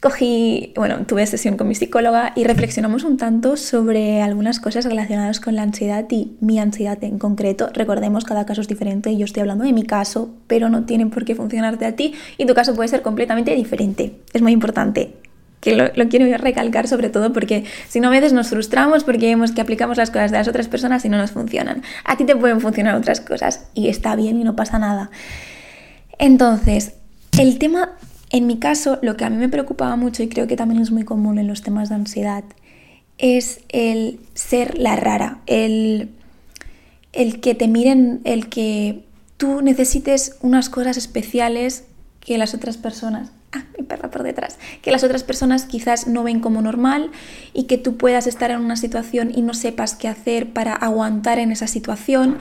cogí, 0.00 0.72
bueno, 0.76 0.98
tuve 1.06 1.26
sesión 1.26 1.56
con 1.56 1.68
mi 1.68 1.74
psicóloga 1.74 2.32
y 2.36 2.44
reflexionamos 2.44 3.02
un 3.04 3.16
tanto 3.16 3.56
sobre 3.56 4.22
algunas 4.22 4.60
cosas 4.60 4.84
relacionadas 4.84 5.40
con 5.40 5.56
la 5.56 5.62
ansiedad 5.62 6.04
y 6.10 6.36
mi 6.40 6.58
ansiedad 6.58 7.02
en 7.02 7.18
concreto. 7.18 7.70
Recordemos, 7.72 8.24
cada 8.24 8.44
caso 8.46 8.60
es 8.60 8.68
diferente 8.68 9.10
y 9.10 9.18
yo 9.18 9.24
estoy 9.24 9.40
hablando 9.40 9.64
de 9.64 9.72
mi 9.72 9.84
caso, 9.84 10.34
pero 10.46 10.68
no 10.68 10.84
tienen 10.84 11.10
por 11.10 11.24
qué 11.24 11.34
funcionarte 11.34 11.86
a 11.86 11.96
ti 11.96 12.14
y 12.36 12.46
tu 12.46 12.54
caso 12.54 12.74
puede 12.74 12.88
ser 12.88 13.02
completamente 13.02 13.54
diferente. 13.54 14.20
Es 14.32 14.42
muy 14.42 14.52
importante 14.52 15.14
que 15.60 15.74
lo, 15.74 16.08
quiero 16.08 16.26
recalcar 16.36 16.86
sobre 16.86 17.08
todo 17.08 17.32
porque 17.32 17.64
si 17.88 17.98
no 17.98 18.08
a 18.08 18.10
veces 18.10 18.32
nos 18.32 18.48
frustramos 18.48 19.02
porque 19.02 19.26
vemos 19.26 19.52
que 19.52 19.60
aplicamos 19.60 19.96
las 19.96 20.10
cosas 20.10 20.30
de 20.30 20.38
las 20.38 20.46
otras 20.46 20.68
personas 20.68 21.04
y 21.04 21.08
no 21.08 21.16
nos 21.16 21.32
funcionan. 21.32 21.82
A 22.04 22.16
ti 22.16 22.24
te 22.24 22.36
pueden 22.36 22.60
funcionar 22.60 22.94
otras 22.94 23.20
cosas 23.20 23.66
y 23.74 23.88
está 23.88 24.14
bien 24.14 24.38
y 24.38 24.44
no 24.44 24.54
pasa 24.54 24.78
nada. 24.78 25.10
Entonces, 26.18 26.92
el 27.38 27.58
tema 27.58 27.96
en 28.30 28.46
mi 28.46 28.58
caso, 28.58 28.98
lo 29.02 29.16
que 29.16 29.24
a 29.24 29.30
mí 29.30 29.36
me 29.36 29.48
preocupaba 29.48 29.96
mucho 29.96 30.22
y 30.22 30.28
creo 30.28 30.46
que 30.46 30.56
también 30.56 30.82
es 30.82 30.90
muy 30.90 31.04
común 31.04 31.38
en 31.38 31.46
los 31.46 31.62
temas 31.62 31.88
de 31.88 31.94
ansiedad 31.94 32.44
es 33.18 33.60
el 33.68 34.20
ser 34.34 34.78
la 34.78 34.96
rara, 34.96 35.40
el, 35.46 36.10
el 37.12 37.40
que 37.40 37.54
te 37.54 37.68
miren, 37.68 38.20
el 38.24 38.48
que 38.48 39.04
tú 39.36 39.62
necesites 39.62 40.36
unas 40.40 40.68
cosas 40.68 40.96
especiales 40.96 41.84
que 42.20 42.38
las 42.38 42.54
otras 42.54 42.76
personas, 42.76 43.30
ah, 43.52 43.64
mi 43.78 43.84
perra 43.84 44.10
por 44.10 44.22
detrás, 44.22 44.58
que 44.82 44.90
las 44.90 45.04
otras 45.04 45.24
personas 45.24 45.64
quizás 45.64 46.06
no 46.06 46.24
ven 46.24 46.40
como 46.40 46.60
normal 46.60 47.10
y 47.54 47.64
que 47.64 47.78
tú 47.78 47.96
puedas 47.96 48.26
estar 48.26 48.50
en 48.50 48.60
una 48.60 48.76
situación 48.76 49.32
y 49.34 49.42
no 49.42 49.54
sepas 49.54 49.94
qué 49.94 50.08
hacer 50.08 50.52
para 50.52 50.74
aguantar 50.74 51.38
en 51.38 51.52
esa 51.52 51.66
situación. 51.66 52.38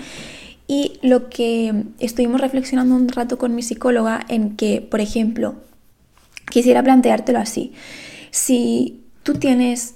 Y 0.68 1.00
lo 1.04 1.30
que 1.30 1.84
estuvimos 2.00 2.42
reflexionando 2.42 2.96
un 2.96 3.08
rato 3.08 3.38
con 3.38 3.54
mi 3.54 3.62
psicóloga 3.62 4.25
en 4.27 4.56
que, 4.56 4.82
por 4.82 5.00
ejemplo, 5.00 5.56
quisiera 6.50 6.84
planteártelo 6.84 7.40
así. 7.40 7.74
Si 8.32 9.04
tú 9.24 9.36
tienes... 9.36 9.96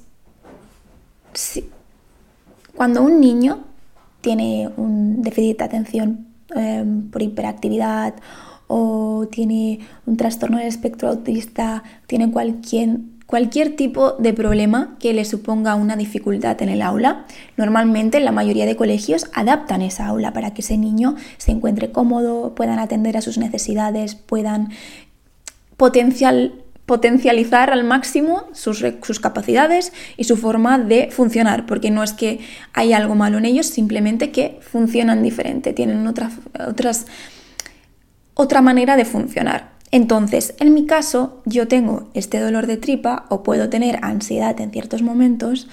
cuando 2.75 3.01
un 3.01 3.19
niño 3.19 3.65
tiene 4.21 4.69
un 4.77 5.21
déficit 5.21 5.59
de 5.59 5.63
atención 5.63 6.27
em, 6.55 7.09
por 7.09 7.21
hiperactividad 7.21 8.15
o 8.67 9.27
tiene 9.31 9.79
un 10.05 10.17
trastorno 10.17 10.57
del 10.57 10.67
espectro 10.67 11.09
autista, 11.09 11.83
tiene 12.05 12.31
cualquier, 12.31 12.99
cualquier 13.25 13.75
tipo 13.75 14.11
de 14.11 14.31
problema 14.33 14.95
que 14.99 15.13
le 15.13 15.25
suponga 15.25 15.73
una 15.73 15.95
dificultad 15.95 16.61
en 16.61 16.69
el 16.69 16.83
aula, 16.83 17.25
normalmente 17.57 18.19
la 18.19 18.31
mayoría 18.31 18.67
de 18.67 18.75
colegios 18.75 19.25
adaptan 19.33 19.81
esa 19.81 20.05
aula 20.05 20.33
para 20.33 20.53
que 20.53 20.61
ese 20.61 20.77
niño 20.77 21.15
se 21.37 21.51
encuentre 21.51 21.91
cómodo, 21.91 22.53
puedan 22.53 22.77
atender 22.77 23.17
a 23.17 23.21
sus 23.21 23.39
necesidades, 23.39 24.13
puedan 24.13 24.69
potencial, 25.79 26.61
potencializar 26.85 27.71
al 27.71 27.85
máximo 27.85 28.43
sus, 28.51 28.83
sus, 29.01 29.19
capacidades 29.21 29.93
y 30.17 30.25
su 30.25 30.35
forma 30.35 30.77
de 30.77 31.09
funcionar, 31.09 31.65
porque 31.65 31.89
no 31.89 32.03
es 32.03 32.11
que 32.11 32.41
hay 32.73 32.91
algo 32.91 33.15
malo 33.15 33.37
en 33.37 33.45
ellos, 33.45 33.67
simplemente 33.67 34.29
que 34.29 34.59
funcionan 34.61 35.23
diferente, 35.23 35.71
tienen 35.71 36.05
otra, 36.05 36.31
otras, 36.67 37.07
otra 38.33 38.61
manera 38.61 38.97
de 38.97 39.05
funcionar. 39.05 39.71
Entonces, 39.91 40.53
en 40.59 40.73
mi 40.73 40.85
caso, 40.85 41.41
yo 41.45 41.69
tengo 41.69 42.09
este 42.13 42.39
dolor 42.39 42.67
de 42.67 42.75
tripa 42.75 43.25
o 43.29 43.41
puedo 43.41 43.69
tener 43.69 43.99
ansiedad 44.03 44.59
en 44.59 44.71
ciertos 44.71 45.01
momentos 45.01 45.69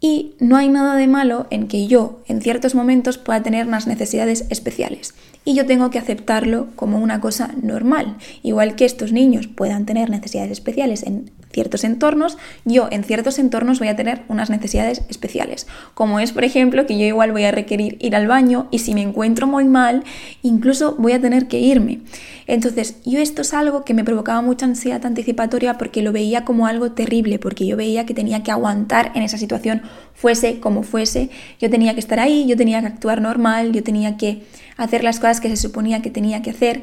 y 0.00 0.34
no 0.38 0.56
hay 0.56 0.68
nada 0.68 0.94
de 0.94 1.08
malo 1.08 1.46
en 1.50 1.68
que 1.68 1.86
yo 1.86 2.20
en 2.26 2.40
ciertos 2.40 2.74
momentos 2.74 3.18
pueda 3.18 3.42
tener 3.42 3.66
unas 3.66 3.86
necesidades 3.86 4.46
especiales 4.50 5.14
y 5.48 5.54
yo 5.54 5.64
tengo 5.64 5.90
que 5.90 5.98
aceptarlo 5.98 6.68
como 6.76 6.98
una 6.98 7.22
cosa 7.22 7.50
normal. 7.62 8.16
Igual 8.42 8.76
que 8.76 8.84
estos 8.84 9.12
niños 9.12 9.46
puedan 9.46 9.86
tener 9.86 10.10
necesidades 10.10 10.50
especiales 10.50 11.02
en 11.02 11.30
ciertos 11.50 11.84
entornos, 11.84 12.36
yo 12.66 12.88
en 12.90 13.02
ciertos 13.02 13.38
entornos 13.38 13.78
voy 13.78 13.88
a 13.88 13.96
tener 13.96 14.22
unas 14.28 14.50
necesidades 14.50 15.02
especiales. 15.08 15.66
Como 15.94 16.20
es, 16.20 16.32
por 16.32 16.44
ejemplo, 16.44 16.86
que 16.86 16.98
yo 16.98 17.06
igual 17.06 17.32
voy 17.32 17.44
a 17.44 17.50
requerir 17.50 17.96
ir 18.00 18.14
al 18.14 18.26
baño 18.26 18.68
y 18.70 18.80
si 18.80 18.92
me 18.92 19.00
encuentro 19.00 19.46
muy 19.46 19.64
mal, 19.64 20.04
incluso 20.42 20.96
voy 20.98 21.12
a 21.12 21.20
tener 21.20 21.48
que 21.48 21.58
irme. 21.58 22.00
Entonces, 22.46 22.96
yo 23.06 23.18
esto 23.18 23.42
es 23.42 23.54
algo 23.54 23.84
que 23.84 23.94
me 23.94 24.04
provocaba 24.04 24.42
mucha 24.42 24.66
ansiedad 24.66 25.04
anticipatoria 25.04 25.78
porque 25.78 26.02
lo 26.02 26.12
veía 26.12 26.44
como 26.44 26.66
algo 26.66 26.92
terrible, 26.92 27.38
porque 27.38 27.66
yo 27.66 27.76
veía 27.76 28.04
que 28.04 28.14
tenía 28.14 28.42
que 28.42 28.50
aguantar 28.50 29.12
en 29.14 29.22
esa 29.22 29.38
situación, 29.38 29.82
fuese 30.14 30.58
como 30.60 30.82
fuese, 30.82 31.30
yo 31.60 31.70
tenía 31.70 31.94
que 31.94 32.00
estar 32.00 32.18
ahí, 32.18 32.46
yo 32.46 32.56
tenía 32.56 32.80
que 32.80 32.86
actuar 32.86 33.20
normal, 33.20 33.72
yo 33.72 33.82
tenía 33.82 34.16
que 34.16 34.42
hacer 34.76 35.04
las 35.04 35.20
cosas 35.20 35.40
que 35.40 35.48
se 35.48 35.56
suponía 35.56 36.02
que 36.02 36.10
tenía 36.10 36.42
que 36.42 36.50
hacer. 36.50 36.82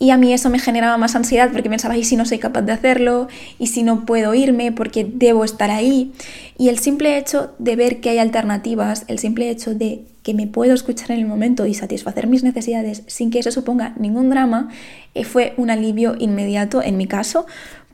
Y 0.00 0.10
a 0.10 0.16
mí 0.16 0.32
eso 0.32 0.48
me 0.48 0.60
generaba 0.60 0.96
más 0.96 1.16
ansiedad 1.16 1.50
porque 1.50 1.68
pensaba, 1.68 1.96
¿y 1.96 2.04
si 2.04 2.14
no 2.14 2.24
soy 2.24 2.38
capaz 2.38 2.62
de 2.62 2.72
hacerlo? 2.72 3.26
¿Y 3.58 3.66
si 3.66 3.82
no 3.82 4.06
puedo 4.06 4.32
irme 4.32 4.70
porque 4.70 5.04
debo 5.04 5.44
estar 5.44 5.70
ahí? 5.70 6.12
Y 6.56 6.68
el 6.68 6.78
simple 6.78 7.18
hecho 7.18 7.52
de 7.58 7.74
ver 7.74 8.00
que 8.00 8.10
hay 8.10 8.18
alternativas, 8.18 9.04
el 9.08 9.18
simple 9.18 9.50
hecho 9.50 9.74
de 9.74 10.04
que 10.22 10.34
me 10.34 10.46
puedo 10.46 10.74
escuchar 10.74 11.12
en 11.12 11.20
el 11.20 11.26
momento 11.26 11.66
y 11.66 11.74
satisfacer 11.74 12.26
mis 12.26 12.44
necesidades 12.44 13.02
sin 13.06 13.30
que 13.30 13.38
eso 13.38 13.50
suponga 13.50 13.94
ningún 13.98 14.30
drama, 14.30 14.68
eh, 15.14 15.24
fue 15.24 15.54
un 15.56 15.70
alivio 15.70 16.14
inmediato 16.18 16.82
en 16.82 16.96
mi 16.96 17.06
caso, 17.06 17.46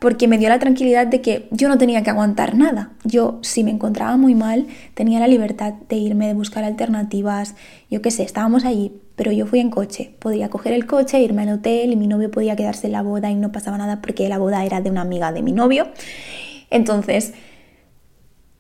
porque 0.04 0.28
me 0.28 0.36
dio 0.36 0.50
la 0.50 0.58
tranquilidad 0.58 1.06
de 1.06 1.22
que 1.22 1.48
yo 1.50 1.66
no 1.66 1.78
tenía 1.78 2.02
que 2.02 2.10
aguantar 2.10 2.56
nada. 2.56 2.90
Yo, 3.04 3.38
si 3.40 3.64
me 3.64 3.70
encontraba 3.70 4.18
muy 4.18 4.34
mal, 4.34 4.66
tenía 4.92 5.18
la 5.18 5.26
libertad 5.26 5.72
de 5.88 5.96
irme, 5.96 6.26
de 6.26 6.34
buscar 6.34 6.62
alternativas. 6.62 7.54
Yo 7.90 8.02
qué 8.02 8.10
sé, 8.10 8.22
estábamos 8.22 8.66
allí, 8.66 8.92
pero 9.16 9.32
yo 9.32 9.46
fui 9.46 9.60
en 9.60 9.70
coche. 9.70 10.14
Podía 10.18 10.50
coger 10.50 10.74
el 10.74 10.84
coche, 10.84 11.20
irme 11.20 11.40
al 11.40 11.54
hotel 11.54 11.90
y 11.90 11.96
mi 11.96 12.06
novio 12.06 12.30
podía 12.30 12.54
quedarse 12.54 12.88
en 12.88 12.92
la 12.92 13.00
boda 13.00 13.30
y 13.30 13.34
no 13.34 13.50
pasaba 13.50 13.78
nada 13.78 14.02
porque 14.02 14.28
la 14.28 14.36
boda 14.36 14.62
era 14.66 14.82
de 14.82 14.90
una 14.90 15.00
amiga 15.00 15.32
de 15.32 15.40
mi 15.40 15.52
novio. 15.52 15.88
Entonces, 16.68 17.32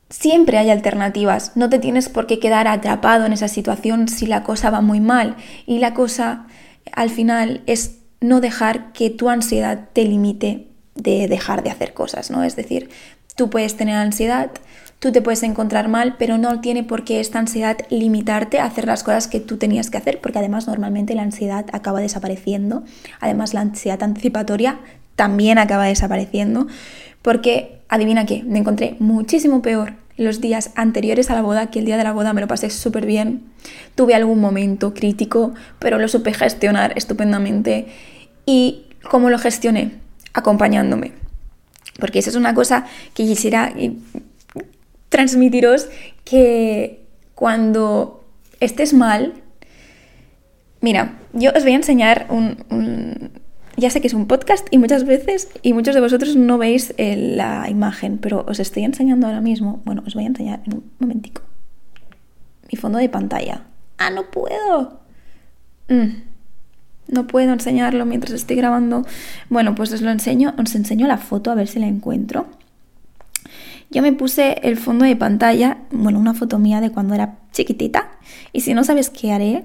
siempre 0.08 0.56
hay 0.56 0.70
alternativas. 0.70 1.52
No 1.56 1.68
te 1.68 1.78
tienes 1.78 2.08
por 2.08 2.26
qué 2.26 2.38
quedar 2.38 2.68
atrapado 2.68 3.26
en 3.26 3.34
esa 3.34 3.48
situación 3.48 4.08
si 4.08 4.26
la 4.26 4.44
cosa 4.44 4.70
va 4.70 4.80
muy 4.80 5.00
mal. 5.00 5.36
Y 5.66 5.78
la 5.78 5.92
cosa, 5.92 6.46
al 6.92 7.10
final, 7.10 7.60
es 7.66 7.98
no 8.22 8.40
dejar 8.40 8.94
que 8.94 9.10
tu 9.10 9.28
ansiedad 9.28 9.90
te 9.92 10.04
limite 10.04 10.70
de 10.94 11.28
dejar 11.28 11.62
de 11.62 11.70
hacer 11.70 11.94
cosas, 11.94 12.30
¿no? 12.30 12.44
Es 12.44 12.56
decir, 12.56 12.90
tú 13.36 13.50
puedes 13.50 13.76
tener 13.76 13.96
ansiedad, 13.96 14.50
tú 15.00 15.12
te 15.12 15.22
puedes 15.22 15.42
encontrar 15.42 15.88
mal, 15.88 16.16
pero 16.18 16.38
no 16.38 16.60
tiene 16.60 16.84
por 16.84 17.04
qué 17.04 17.20
esta 17.20 17.38
ansiedad 17.38 17.76
limitarte 17.90 18.58
a 18.58 18.64
hacer 18.64 18.86
las 18.86 19.02
cosas 19.02 19.28
que 19.28 19.40
tú 19.40 19.56
tenías 19.56 19.90
que 19.90 19.98
hacer, 19.98 20.20
porque 20.20 20.38
además 20.38 20.66
normalmente 20.66 21.14
la 21.14 21.22
ansiedad 21.22 21.66
acaba 21.72 22.00
desapareciendo, 22.00 22.84
además 23.20 23.54
la 23.54 23.60
ansiedad 23.60 24.02
anticipatoria 24.02 24.78
también 25.16 25.58
acaba 25.58 25.84
desapareciendo, 25.84 26.66
porque 27.22 27.80
adivina 27.88 28.26
qué, 28.26 28.42
me 28.44 28.58
encontré 28.58 28.96
muchísimo 28.98 29.62
peor 29.62 29.94
los 30.16 30.40
días 30.40 30.70
anteriores 30.76 31.30
a 31.30 31.34
la 31.34 31.42
boda, 31.42 31.70
que 31.70 31.80
el 31.80 31.86
día 31.86 31.96
de 31.96 32.04
la 32.04 32.12
boda 32.12 32.32
me 32.32 32.40
lo 32.40 32.46
pasé 32.46 32.70
súper 32.70 33.04
bien, 33.04 33.42
tuve 33.94 34.14
algún 34.14 34.40
momento 34.40 34.94
crítico, 34.94 35.54
pero 35.80 35.98
lo 35.98 36.06
supe 36.08 36.32
gestionar 36.32 36.92
estupendamente. 36.96 37.88
¿Y 38.46 38.86
cómo 39.10 39.28
lo 39.30 39.38
gestioné? 39.38 40.03
Acompañándome. 40.34 41.12
Porque 41.98 42.18
eso 42.18 42.30
es 42.30 42.36
una 42.36 42.54
cosa 42.54 42.86
que 43.14 43.24
quisiera 43.24 43.72
eh, 43.76 43.96
transmitiros 45.08 45.88
que 46.24 47.06
cuando 47.34 48.24
estés 48.60 48.92
mal, 48.92 49.34
mira, 50.80 51.18
yo 51.32 51.52
os 51.54 51.62
voy 51.62 51.72
a 51.72 51.76
enseñar 51.76 52.26
un, 52.30 53.30
ya 53.76 53.90
sé 53.90 54.00
que 54.00 54.08
es 54.08 54.14
un 54.14 54.26
podcast 54.26 54.66
y 54.70 54.78
muchas 54.78 55.04
veces 55.04 55.48
y 55.62 55.72
muchos 55.72 55.94
de 55.94 56.00
vosotros 56.00 56.36
no 56.36 56.58
veis 56.58 56.94
eh, 56.98 57.16
la 57.16 57.68
imagen, 57.70 58.18
pero 58.18 58.44
os 58.48 58.58
estoy 58.58 58.84
enseñando 58.84 59.26
ahora 59.26 59.40
mismo, 59.40 59.82
bueno, 59.84 60.02
os 60.06 60.14
voy 60.14 60.24
a 60.24 60.28
enseñar 60.28 60.62
en 60.66 60.74
un 60.74 60.92
momentico. 60.98 61.42
Mi 62.72 62.76
fondo 62.76 62.98
de 62.98 63.08
pantalla. 63.08 63.62
Ah, 63.98 64.10
no 64.10 64.30
puedo. 64.30 65.00
Mm. 65.88 66.33
No 67.08 67.26
puedo 67.26 67.52
enseñarlo 67.52 68.06
mientras 68.06 68.32
estoy 68.32 68.56
grabando. 68.56 69.04
Bueno, 69.50 69.74
pues 69.74 69.92
os 69.92 70.00
lo 70.00 70.10
enseño, 70.10 70.54
os 70.58 70.74
enseño 70.74 71.06
la 71.06 71.18
foto 71.18 71.50
a 71.50 71.54
ver 71.54 71.68
si 71.68 71.78
la 71.78 71.86
encuentro. 71.86 72.46
Yo 73.90 74.02
me 74.02 74.12
puse 74.12 74.58
el 74.62 74.76
fondo 74.76 75.04
de 75.04 75.14
pantalla, 75.14 75.78
bueno, 75.90 76.18
una 76.18 76.34
foto 76.34 76.58
mía 76.58 76.80
de 76.80 76.90
cuando 76.90 77.14
era 77.14 77.36
chiquitita, 77.52 78.10
y 78.52 78.62
si 78.62 78.74
no 78.74 78.82
sabes 78.82 79.10
qué 79.10 79.32
haré, 79.32 79.64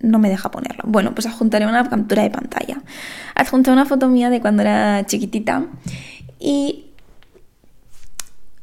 no 0.00 0.18
me 0.18 0.28
deja 0.28 0.50
ponerlo. 0.50 0.84
Bueno, 0.86 1.14
pues 1.14 1.26
adjuntaré 1.26 1.66
una 1.66 1.88
captura 1.88 2.22
de 2.22 2.30
pantalla. 2.30 2.82
Adjunté 3.34 3.70
una 3.70 3.86
foto 3.86 4.08
mía 4.08 4.30
de 4.30 4.40
cuando 4.40 4.62
era 4.62 5.04
chiquitita 5.06 5.66
y 6.38 6.86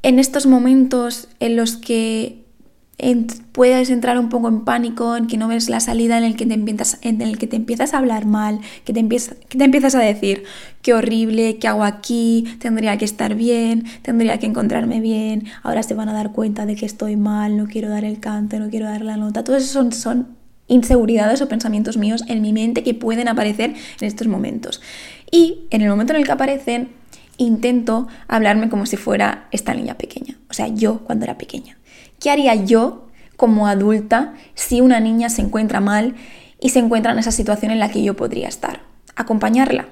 en 0.04 0.20
estos 0.20 0.46
momentos 0.46 1.30
en 1.40 1.56
los 1.56 1.78
que 1.78 2.41
puedes 3.52 3.90
entrar 3.90 4.20
un 4.20 4.30
poco 4.30 4.48
en 4.48 4.62
pánico, 4.62 5.16
en 5.16 5.28
que 5.28 5.38
no 5.38 5.48
ves 5.48 5.70
la 5.70 5.80
salida, 5.80 6.18
en 6.18 6.24
el 6.24 6.36
que 6.36 6.46
te 6.46 6.54
empiezas, 6.54 7.00
en 7.02 7.22
el 7.22 7.38
que 7.38 7.48
te 7.48 7.56
empiezas 7.56 7.94
a 7.94 7.98
hablar 7.98 8.26
mal, 8.26 8.60
que 8.86 8.94
te, 8.94 9.00
empiezas, 9.00 9.38
que 9.50 9.58
te 9.58 9.64
empiezas 9.64 9.96
a 9.96 10.00
decir, 10.00 10.44
qué 10.82 10.94
horrible, 10.94 11.58
qué 11.58 11.68
hago 11.68 11.84
aquí, 11.84 12.46
tendría 12.60 12.98
que 12.98 13.06
estar 13.06 13.36
bien, 13.36 13.86
tendría 14.04 14.38
que 14.38 14.46
encontrarme 14.46 15.00
bien, 15.02 15.46
ahora 15.64 15.82
se 15.84 15.96
van 15.96 16.10
a 16.10 16.14
dar 16.14 16.32
cuenta 16.32 16.66
de 16.66 16.76
que 16.76 16.86
estoy 16.86 17.16
mal, 17.16 17.58
no 17.58 17.66
quiero 17.66 17.90
dar 17.90 18.06
el 18.06 18.20
canto, 18.20 18.60
no 18.60 18.70
quiero 18.70 18.86
dar 18.86 19.02
la 19.02 19.18
nota. 19.18 19.44
Todo 19.44 19.58
eso 19.58 19.68
son, 19.68 19.92
son 19.92 20.28
inseguridades 20.68 21.42
o 21.42 21.48
pensamientos 21.48 21.98
míos 21.98 22.24
en 22.28 22.42
mi 22.42 22.54
mente 22.54 22.84
que 22.84 22.94
pueden 22.94 23.28
aparecer 23.28 23.74
en 24.00 24.08
estos 24.08 24.28
momentos. 24.28 24.82
Y 25.32 25.66
en 25.72 25.82
el 25.82 25.90
momento 25.90 26.14
en 26.14 26.20
el 26.20 26.26
que 26.26 26.32
aparecen, 26.32 26.90
intento 27.38 28.08
hablarme 28.28 28.70
como 28.70 28.86
si 28.86 28.96
fuera 28.96 29.48
esta 29.52 29.74
niña 29.74 29.96
pequeña, 29.96 30.38
o 30.50 30.54
sea, 30.54 30.68
yo 30.68 31.00
cuando 31.00 31.26
era 31.26 31.40
pequeña. 31.40 31.78
¿Qué 32.22 32.30
haría 32.30 32.54
yo 32.54 33.08
como 33.36 33.66
adulta 33.68 34.36
si 34.54 34.80
una 34.80 35.00
niña 35.00 35.30
se 35.30 35.42
encuentra 35.42 35.82
mal 35.82 36.16
y 36.60 36.70
se 36.70 36.78
encuentra 36.78 37.12
en 37.12 37.18
esa 37.18 37.32
situación 37.32 37.72
en 37.72 37.80
la 37.80 37.90
que 37.90 38.04
yo 38.04 38.16
podría 38.16 38.48
estar? 38.48 38.82
Acompañarla. 39.16 39.88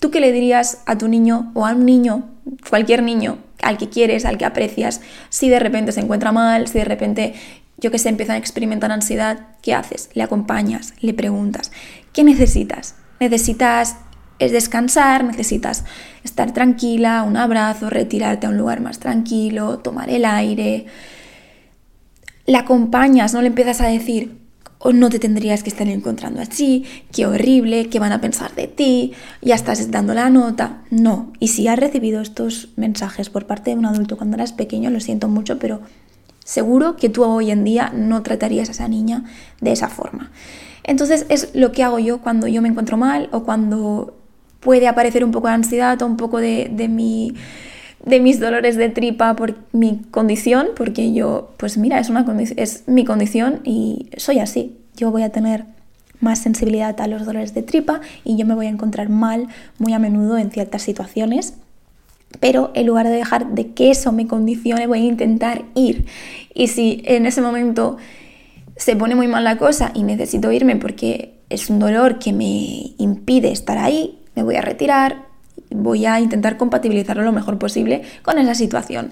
¿Tú 0.00 0.10
qué 0.10 0.20
le 0.20 0.32
dirías 0.32 0.82
a 0.86 0.96
tu 0.96 1.06
niño 1.06 1.52
o 1.54 1.66
a 1.66 1.72
un 1.72 1.84
niño, 1.84 2.30
cualquier 2.70 3.02
niño, 3.02 3.38
al 3.62 3.76
que 3.76 3.90
quieres, 3.90 4.24
al 4.24 4.38
que 4.38 4.46
aprecias, 4.46 5.02
si 5.28 5.50
de 5.50 5.58
repente 5.58 5.92
se 5.92 6.00
encuentra 6.00 6.32
mal, 6.32 6.66
si 6.66 6.78
de 6.78 6.86
repente, 6.86 7.34
yo 7.76 7.90
que 7.90 7.98
sé, 7.98 8.08
empieza 8.08 8.32
a 8.32 8.38
experimentar 8.38 8.90
ansiedad, 8.90 9.48
¿qué 9.60 9.74
haces? 9.74 10.08
Le 10.14 10.22
acompañas, 10.22 10.94
le 11.00 11.12
preguntas, 11.12 11.72
¿qué 12.14 12.24
necesitas? 12.24 12.94
¿Necesitas 13.20 13.96
es 14.38 14.52
descansar, 14.52 15.24
necesitas 15.24 15.84
estar 16.24 16.52
tranquila, 16.52 17.22
un 17.22 17.36
abrazo, 17.36 17.90
retirarte 17.90 18.46
a 18.46 18.50
un 18.50 18.56
lugar 18.56 18.80
más 18.80 18.98
tranquilo, 18.98 19.78
tomar 19.78 20.08
el 20.08 20.24
aire, 20.24 20.86
la 22.46 22.60
acompañas, 22.60 23.34
no 23.34 23.42
le 23.42 23.48
empiezas 23.48 23.80
a 23.80 23.88
decir, 23.88 24.38
o 24.78 24.90
oh, 24.90 24.92
no 24.92 25.08
te 25.08 25.18
tendrías 25.18 25.62
que 25.62 25.70
estar 25.70 25.88
encontrando 25.88 26.40
así, 26.40 26.84
qué 27.12 27.26
horrible, 27.26 27.88
qué 27.88 27.98
van 27.98 28.12
a 28.12 28.20
pensar 28.20 28.54
de 28.54 28.68
ti, 28.68 29.12
ya 29.42 29.54
estás 29.54 29.90
dando 29.90 30.14
la 30.14 30.30
nota. 30.30 30.82
No, 30.90 31.32
y 31.40 31.48
si 31.48 31.66
has 31.66 31.78
recibido 31.78 32.20
estos 32.20 32.68
mensajes 32.76 33.30
por 33.30 33.46
parte 33.46 33.70
de 33.70 33.76
un 33.76 33.86
adulto 33.86 34.16
cuando 34.16 34.36
eras 34.36 34.52
pequeño, 34.52 34.90
lo 34.90 35.00
siento 35.00 35.28
mucho, 35.28 35.58
pero 35.58 35.80
seguro 36.44 36.96
que 36.96 37.08
tú 37.08 37.24
hoy 37.24 37.50
en 37.50 37.64
día 37.64 37.90
no 37.94 38.22
tratarías 38.22 38.68
a 38.68 38.72
esa 38.72 38.88
niña 38.88 39.24
de 39.60 39.72
esa 39.72 39.88
forma. 39.88 40.30
Entonces 40.84 41.26
es 41.28 41.50
lo 41.54 41.72
que 41.72 41.82
hago 41.82 41.98
yo 41.98 42.18
cuando 42.18 42.46
yo 42.46 42.62
me 42.62 42.68
encuentro 42.68 42.96
mal 42.96 43.28
o 43.32 43.42
cuando 43.42 44.16
puede 44.60 44.86
aparecer 44.86 45.24
un 45.24 45.32
poco 45.32 45.48
de 45.48 45.54
ansiedad 45.54 46.00
o 46.00 46.06
un 46.06 46.16
poco 46.16 46.38
de, 46.38 46.70
de 46.70 46.88
mi 46.88 47.34
de 48.06 48.20
mis 48.20 48.38
dolores 48.40 48.76
de 48.76 48.88
tripa 48.88 49.34
por 49.34 49.56
mi 49.72 50.00
condición, 50.10 50.68
porque 50.76 51.12
yo, 51.12 51.50
pues 51.58 51.76
mira, 51.76 51.98
es, 51.98 52.08
una 52.08 52.24
es 52.56 52.84
mi 52.86 53.04
condición 53.04 53.60
y 53.64 54.08
soy 54.16 54.38
así. 54.38 54.78
Yo 54.96 55.10
voy 55.10 55.24
a 55.24 55.30
tener 55.30 55.64
más 56.20 56.38
sensibilidad 56.38 56.98
a 57.00 57.08
los 57.08 57.26
dolores 57.26 57.52
de 57.52 57.62
tripa 57.62 58.00
y 58.24 58.36
yo 58.36 58.46
me 58.46 58.54
voy 58.54 58.66
a 58.66 58.70
encontrar 58.70 59.08
mal 59.08 59.48
muy 59.78 59.92
a 59.92 59.98
menudo 59.98 60.38
en 60.38 60.52
ciertas 60.52 60.82
situaciones. 60.82 61.54
Pero 62.38 62.70
en 62.74 62.86
lugar 62.86 63.08
de 63.08 63.16
dejar 63.16 63.48
de 63.54 63.72
que 63.72 63.90
eso 63.90 64.12
me 64.12 64.28
condicione, 64.28 64.86
voy 64.86 65.00
a 65.00 65.04
intentar 65.04 65.64
ir. 65.74 66.06
Y 66.54 66.68
si 66.68 67.02
en 67.06 67.26
ese 67.26 67.40
momento 67.40 67.96
se 68.76 68.94
pone 68.94 69.16
muy 69.16 69.26
mal 69.26 69.42
la 69.42 69.58
cosa 69.58 69.90
y 69.94 70.04
necesito 70.04 70.52
irme 70.52 70.76
porque 70.76 71.34
es 71.50 71.70
un 71.70 71.80
dolor 71.80 72.20
que 72.20 72.32
me 72.32 72.94
impide 72.98 73.50
estar 73.50 73.78
ahí, 73.78 74.20
me 74.36 74.44
voy 74.44 74.54
a 74.54 74.60
retirar, 74.60 75.26
voy 75.70 76.06
a 76.06 76.20
intentar 76.20 76.56
compatibilizarlo 76.56 77.22
lo 77.22 77.32
mejor 77.32 77.58
posible 77.58 78.02
con 78.22 78.38
esa 78.38 78.54
situación. 78.54 79.10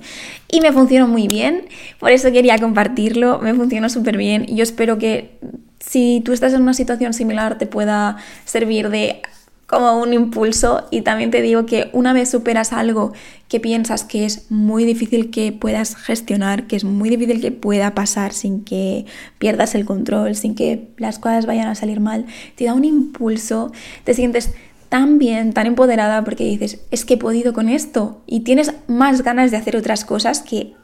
Y 0.49 0.61
me 0.61 0.73
funcionó 0.73 1.09
muy 1.09 1.29
bien, 1.29 1.67
por 1.99 2.11
eso 2.11 2.31
quería 2.33 2.59
compartirlo, 2.59 3.39
me 3.41 3.55
funcionó 3.55 3.89
súper 3.89 4.17
bien. 4.17 4.47
Yo 4.47 4.63
espero 4.63 4.99
que 4.99 5.39
si 5.81 6.23
tú 6.25 6.33
estás 6.33 6.53
en 6.55 6.63
una 6.63 6.75
situación 6.75 7.13
similar 7.13 7.59
te 7.59 7.67
pueda 7.67 8.17
servir 8.45 8.89
de 8.89 9.23
como 9.67 10.01
un 10.01 10.13
impulso 10.13 10.87
y 10.91 11.03
también 11.03 11.31
te 11.31 11.41
digo 11.41 11.67
que 11.67 11.89
una 11.93 12.13
vez 12.13 12.31
superas 12.31 12.73
algo 12.73 13.13
que 13.49 13.61
piensas 13.61 14.05
que 14.05 14.25
es 14.25 14.51
muy 14.51 14.85
difícil 14.85 15.31
que 15.31 15.53
puedas 15.53 15.97
gestionar, 15.97 16.67
que 16.67 16.77
es 16.77 16.85
muy 16.85 17.09
difícil 17.09 17.41
que 17.41 17.51
pueda 17.51 17.95
pasar 17.95 18.33
sin 18.33 18.63
que 18.63 19.07
pierdas 19.39 19.75
el 19.75 19.85
control, 19.85 20.37
sin 20.37 20.55
que 20.55 20.89
las 20.99 21.19
cosas 21.19 21.47
vayan 21.47 21.69
a 21.69 21.75
salir 21.75 22.01
mal, 22.01 22.27
te 22.57 22.65
da 22.65 22.75
un 22.75 22.85
impulso, 22.85 23.73
te 24.05 24.13
sientes 24.13 24.53
tan 24.95 25.19
bien, 25.19 25.53
tan 25.53 25.67
empoderada 25.67 26.23
porque 26.23 26.45
dices, 26.45 26.79
es 26.93 27.05
que 27.05 27.15
he 27.15 27.17
podido 27.17 27.53
con 27.53 27.69
esto 27.69 28.23
y 28.29 28.45
tienes 28.45 28.73
más 28.87 29.23
ganas 29.23 29.51
de 29.51 29.57
hacer 29.57 29.77
otras 29.77 30.05
cosas 30.05 30.41
que 30.41 30.75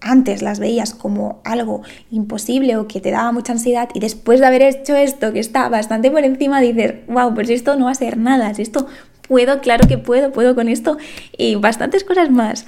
antes 0.00 0.40
las 0.40 0.58
veías 0.58 0.94
como 0.94 1.42
algo 1.44 1.82
imposible 2.10 2.78
o 2.78 2.88
que 2.88 3.02
te 3.02 3.10
daba 3.10 3.30
mucha 3.30 3.52
ansiedad 3.52 3.90
y 3.92 4.00
después 4.00 4.40
de 4.40 4.46
haber 4.46 4.62
hecho 4.62 4.96
esto 4.96 5.34
que 5.34 5.38
está 5.40 5.68
bastante 5.68 6.10
por 6.10 6.24
encima 6.24 6.62
dices, 6.62 6.94
wow, 7.08 7.34
pues 7.34 7.50
esto 7.50 7.76
no 7.76 7.84
va 7.84 7.90
a 7.90 7.94
ser 7.94 8.16
nada, 8.16 8.54
si 8.54 8.62
esto 8.62 8.86
puedo, 9.28 9.60
claro 9.60 9.86
que 9.86 9.98
puedo, 9.98 10.32
puedo 10.32 10.54
con 10.54 10.70
esto 10.70 10.96
y 11.36 11.56
bastantes 11.56 12.04
cosas 12.04 12.30
más. 12.30 12.64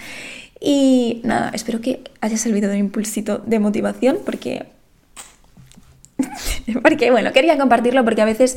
Y 0.61 1.23
nada, 1.25 1.51
espero 1.55 1.81
que 1.81 2.03
haya 2.21 2.37
servido 2.37 2.69
de 2.69 2.75
un 2.75 2.81
impulsito 2.81 3.39
de 3.39 3.59
motivación 3.59 4.19
porque 4.23 4.67
porque 6.83 7.11
bueno, 7.11 7.33
quería 7.33 7.59
compartirlo 7.59 8.05
porque 8.05 8.23
a 8.23 8.25
veces 8.25 8.57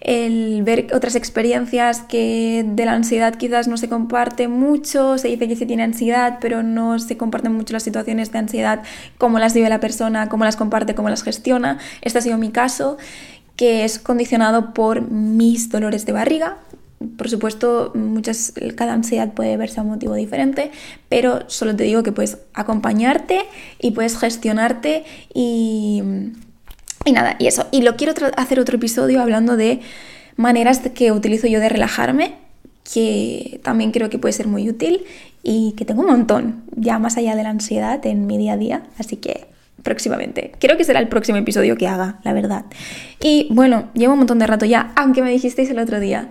el 0.00 0.62
ver 0.62 0.88
otras 0.92 1.14
experiencias 1.14 2.00
que 2.00 2.64
de 2.66 2.84
la 2.84 2.92
ansiedad 2.92 3.34
quizás 3.34 3.68
no 3.68 3.76
se 3.76 3.88
comparte 3.88 4.48
mucho, 4.48 5.18
se 5.18 5.28
dice 5.28 5.48
que 5.48 5.56
se 5.56 5.66
tiene 5.66 5.84
ansiedad, 5.84 6.38
pero 6.40 6.62
no 6.62 6.98
se 6.98 7.16
comparten 7.16 7.52
mucho 7.52 7.72
las 7.72 7.82
situaciones 7.82 8.32
de 8.32 8.38
ansiedad, 8.38 8.82
cómo 9.18 9.38
las 9.38 9.54
vive 9.54 9.68
la 9.68 9.80
persona, 9.80 10.28
cómo 10.28 10.44
las 10.44 10.56
comparte, 10.56 10.94
cómo 10.94 11.08
las 11.08 11.22
gestiona. 11.22 11.78
Este 12.02 12.18
ha 12.18 12.22
sido 12.22 12.38
mi 12.38 12.50
caso, 12.50 12.98
que 13.56 13.84
es 13.84 13.98
condicionado 13.98 14.74
por 14.74 15.10
mis 15.10 15.70
dolores 15.70 16.06
de 16.06 16.12
barriga, 16.12 16.58
por 17.18 17.28
supuesto, 17.28 17.92
muchas, 17.94 18.54
cada 18.74 18.94
ansiedad 18.94 19.32
puede 19.34 19.56
verse 19.58 19.80
a 19.80 19.82
un 19.82 19.90
motivo 19.90 20.14
diferente, 20.14 20.70
pero 21.10 21.48
solo 21.48 21.76
te 21.76 21.84
digo 21.84 22.02
que 22.02 22.10
puedes 22.10 22.38
acompañarte 22.54 23.40
y 23.78 23.90
puedes 23.90 24.18
gestionarte 24.18 25.04
y, 25.34 26.02
y 27.06 27.12
nada, 27.12 27.36
y 27.38 27.46
eso. 27.46 27.66
Y 27.70 27.82
lo 27.82 27.96
quiero 27.96 28.12
hacer 28.36 28.60
otro 28.60 28.76
episodio 28.76 29.22
hablando 29.22 29.56
de 29.56 29.80
maneras 30.36 30.80
que 30.94 31.12
utilizo 31.12 31.46
yo 31.46 31.60
de 31.60 31.68
relajarme, 31.68 32.34
que 32.92 33.60
también 33.62 33.92
creo 33.92 34.10
que 34.10 34.18
puede 34.18 34.32
ser 34.32 34.48
muy 34.48 34.68
útil 34.68 35.04
y 35.42 35.72
que 35.76 35.84
tengo 35.84 36.02
un 36.02 36.08
montón, 36.08 36.64
ya 36.76 36.98
más 36.98 37.16
allá 37.16 37.34
de 37.34 37.42
la 37.42 37.50
ansiedad 37.50 38.04
en 38.04 38.26
mi 38.26 38.36
día 38.36 38.54
a 38.54 38.56
día. 38.56 38.82
Así 38.98 39.16
que 39.16 39.46
próximamente. 39.82 40.52
Creo 40.58 40.76
que 40.76 40.84
será 40.84 40.98
el 40.98 41.08
próximo 41.08 41.38
episodio 41.38 41.76
que 41.76 41.86
haga, 41.86 42.18
la 42.24 42.32
verdad. 42.32 42.64
Y 43.22 43.46
bueno, 43.50 43.88
llevo 43.94 44.14
un 44.14 44.18
montón 44.18 44.40
de 44.40 44.46
rato 44.46 44.66
ya, 44.66 44.92
aunque 44.96 45.22
me 45.22 45.30
dijisteis 45.30 45.70
el 45.70 45.78
otro 45.78 46.00
día. 46.00 46.28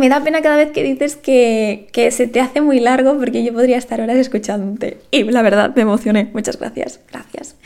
Me 0.00 0.08
da 0.08 0.24
pena 0.24 0.40
cada 0.40 0.56
vez 0.56 0.70
que 0.72 0.82
dices 0.82 1.14
que, 1.16 1.90
que, 1.92 2.10
se 2.10 2.26
te 2.26 2.40
hace 2.40 2.62
muy 2.62 2.80
largo 2.80 3.18
porque 3.18 3.44
yo 3.44 3.52
podría 3.52 3.76
estar 3.76 4.00
horas 4.00 4.16
escuchándote. 4.16 4.98
Y 5.10 5.24
la 5.24 5.42
verdad, 5.42 5.74
me 5.76 5.82
emocioné. 5.82 6.30
Muchas 6.32 6.58
gracias. 6.58 7.00
Gracias. 7.12 7.56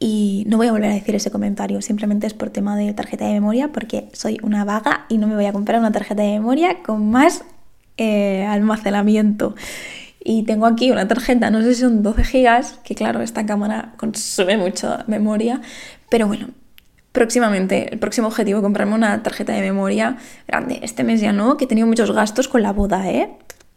Y 0.00 0.42
no 0.48 0.56
voy 0.56 0.66
a 0.66 0.72
volver 0.72 0.90
a 0.90 0.94
decir 0.94 1.14
ese 1.14 1.30
comentario, 1.30 1.80
simplemente 1.80 2.26
es 2.26 2.34
por 2.34 2.50
tema 2.50 2.76
de 2.76 2.92
tarjeta 2.94 3.26
de 3.26 3.34
memoria, 3.34 3.68
porque 3.68 4.08
soy 4.12 4.38
una 4.42 4.64
vaga 4.64 5.06
y 5.08 5.18
no 5.18 5.28
me 5.28 5.36
voy 5.36 5.46
a 5.46 5.52
comprar 5.52 5.78
una 5.78 5.92
tarjeta 5.92 6.22
de 6.22 6.32
memoria 6.32 6.82
con 6.82 7.10
más 7.12 7.44
eh, 7.96 8.44
almacenamiento. 8.44 9.54
Y 10.22 10.42
tengo 10.42 10.66
aquí 10.66 10.90
una 10.90 11.06
tarjeta, 11.06 11.50
no 11.50 11.62
sé 11.62 11.74
si 11.74 11.82
son 11.82 12.02
12 12.02 12.24
gigas, 12.24 12.80
que 12.82 12.96
claro, 12.96 13.22
esta 13.22 13.46
cámara 13.46 13.94
consume 13.96 14.56
mucha 14.56 15.04
memoria, 15.06 15.60
pero 16.10 16.26
bueno, 16.26 16.48
próximamente, 17.14 17.92
el 17.92 18.00
próximo 18.00 18.26
objetivo, 18.26 18.60
comprarme 18.60 18.94
una 18.94 19.22
tarjeta 19.22 19.52
de 19.52 19.60
memoria 19.60 20.16
grande. 20.48 20.80
Este 20.82 21.04
mes 21.04 21.20
ya 21.20 21.32
no, 21.32 21.56
que 21.56 21.64
he 21.64 21.68
tenido 21.68 21.86
muchos 21.86 22.10
gastos 22.10 22.48
con 22.48 22.60
la 22.60 22.72
boda, 22.72 23.08
¿eh? 23.08 23.30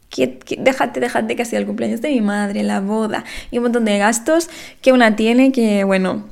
que, 0.09 0.39
déjate, 0.57 0.99
déjate 0.99 1.35
que 1.35 1.43
ha 1.43 1.45
sido 1.45 1.59
el 1.59 1.67
cumpleaños 1.67 2.01
de 2.01 2.09
mi 2.09 2.21
madre, 2.21 2.63
la 2.63 2.79
boda 2.79 3.23
y 3.51 3.57
un 3.57 3.65
montón 3.65 3.85
de 3.85 3.99
gastos 3.99 4.49
que 4.81 4.91
una 4.91 5.15
tiene 5.15 5.51
que, 5.51 5.83
bueno, 5.83 6.25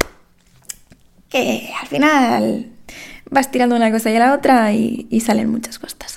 que 1.30 1.70
al 1.80 1.88
final 1.88 2.72
vas 3.30 3.52
tirando 3.52 3.76
una 3.76 3.92
cosa 3.92 4.10
y 4.10 4.18
la 4.18 4.34
otra 4.34 4.74
y, 4.74 5.08
salen 5.20 5.52
muchas 5.52 5.78
cosas. 5.78 6.15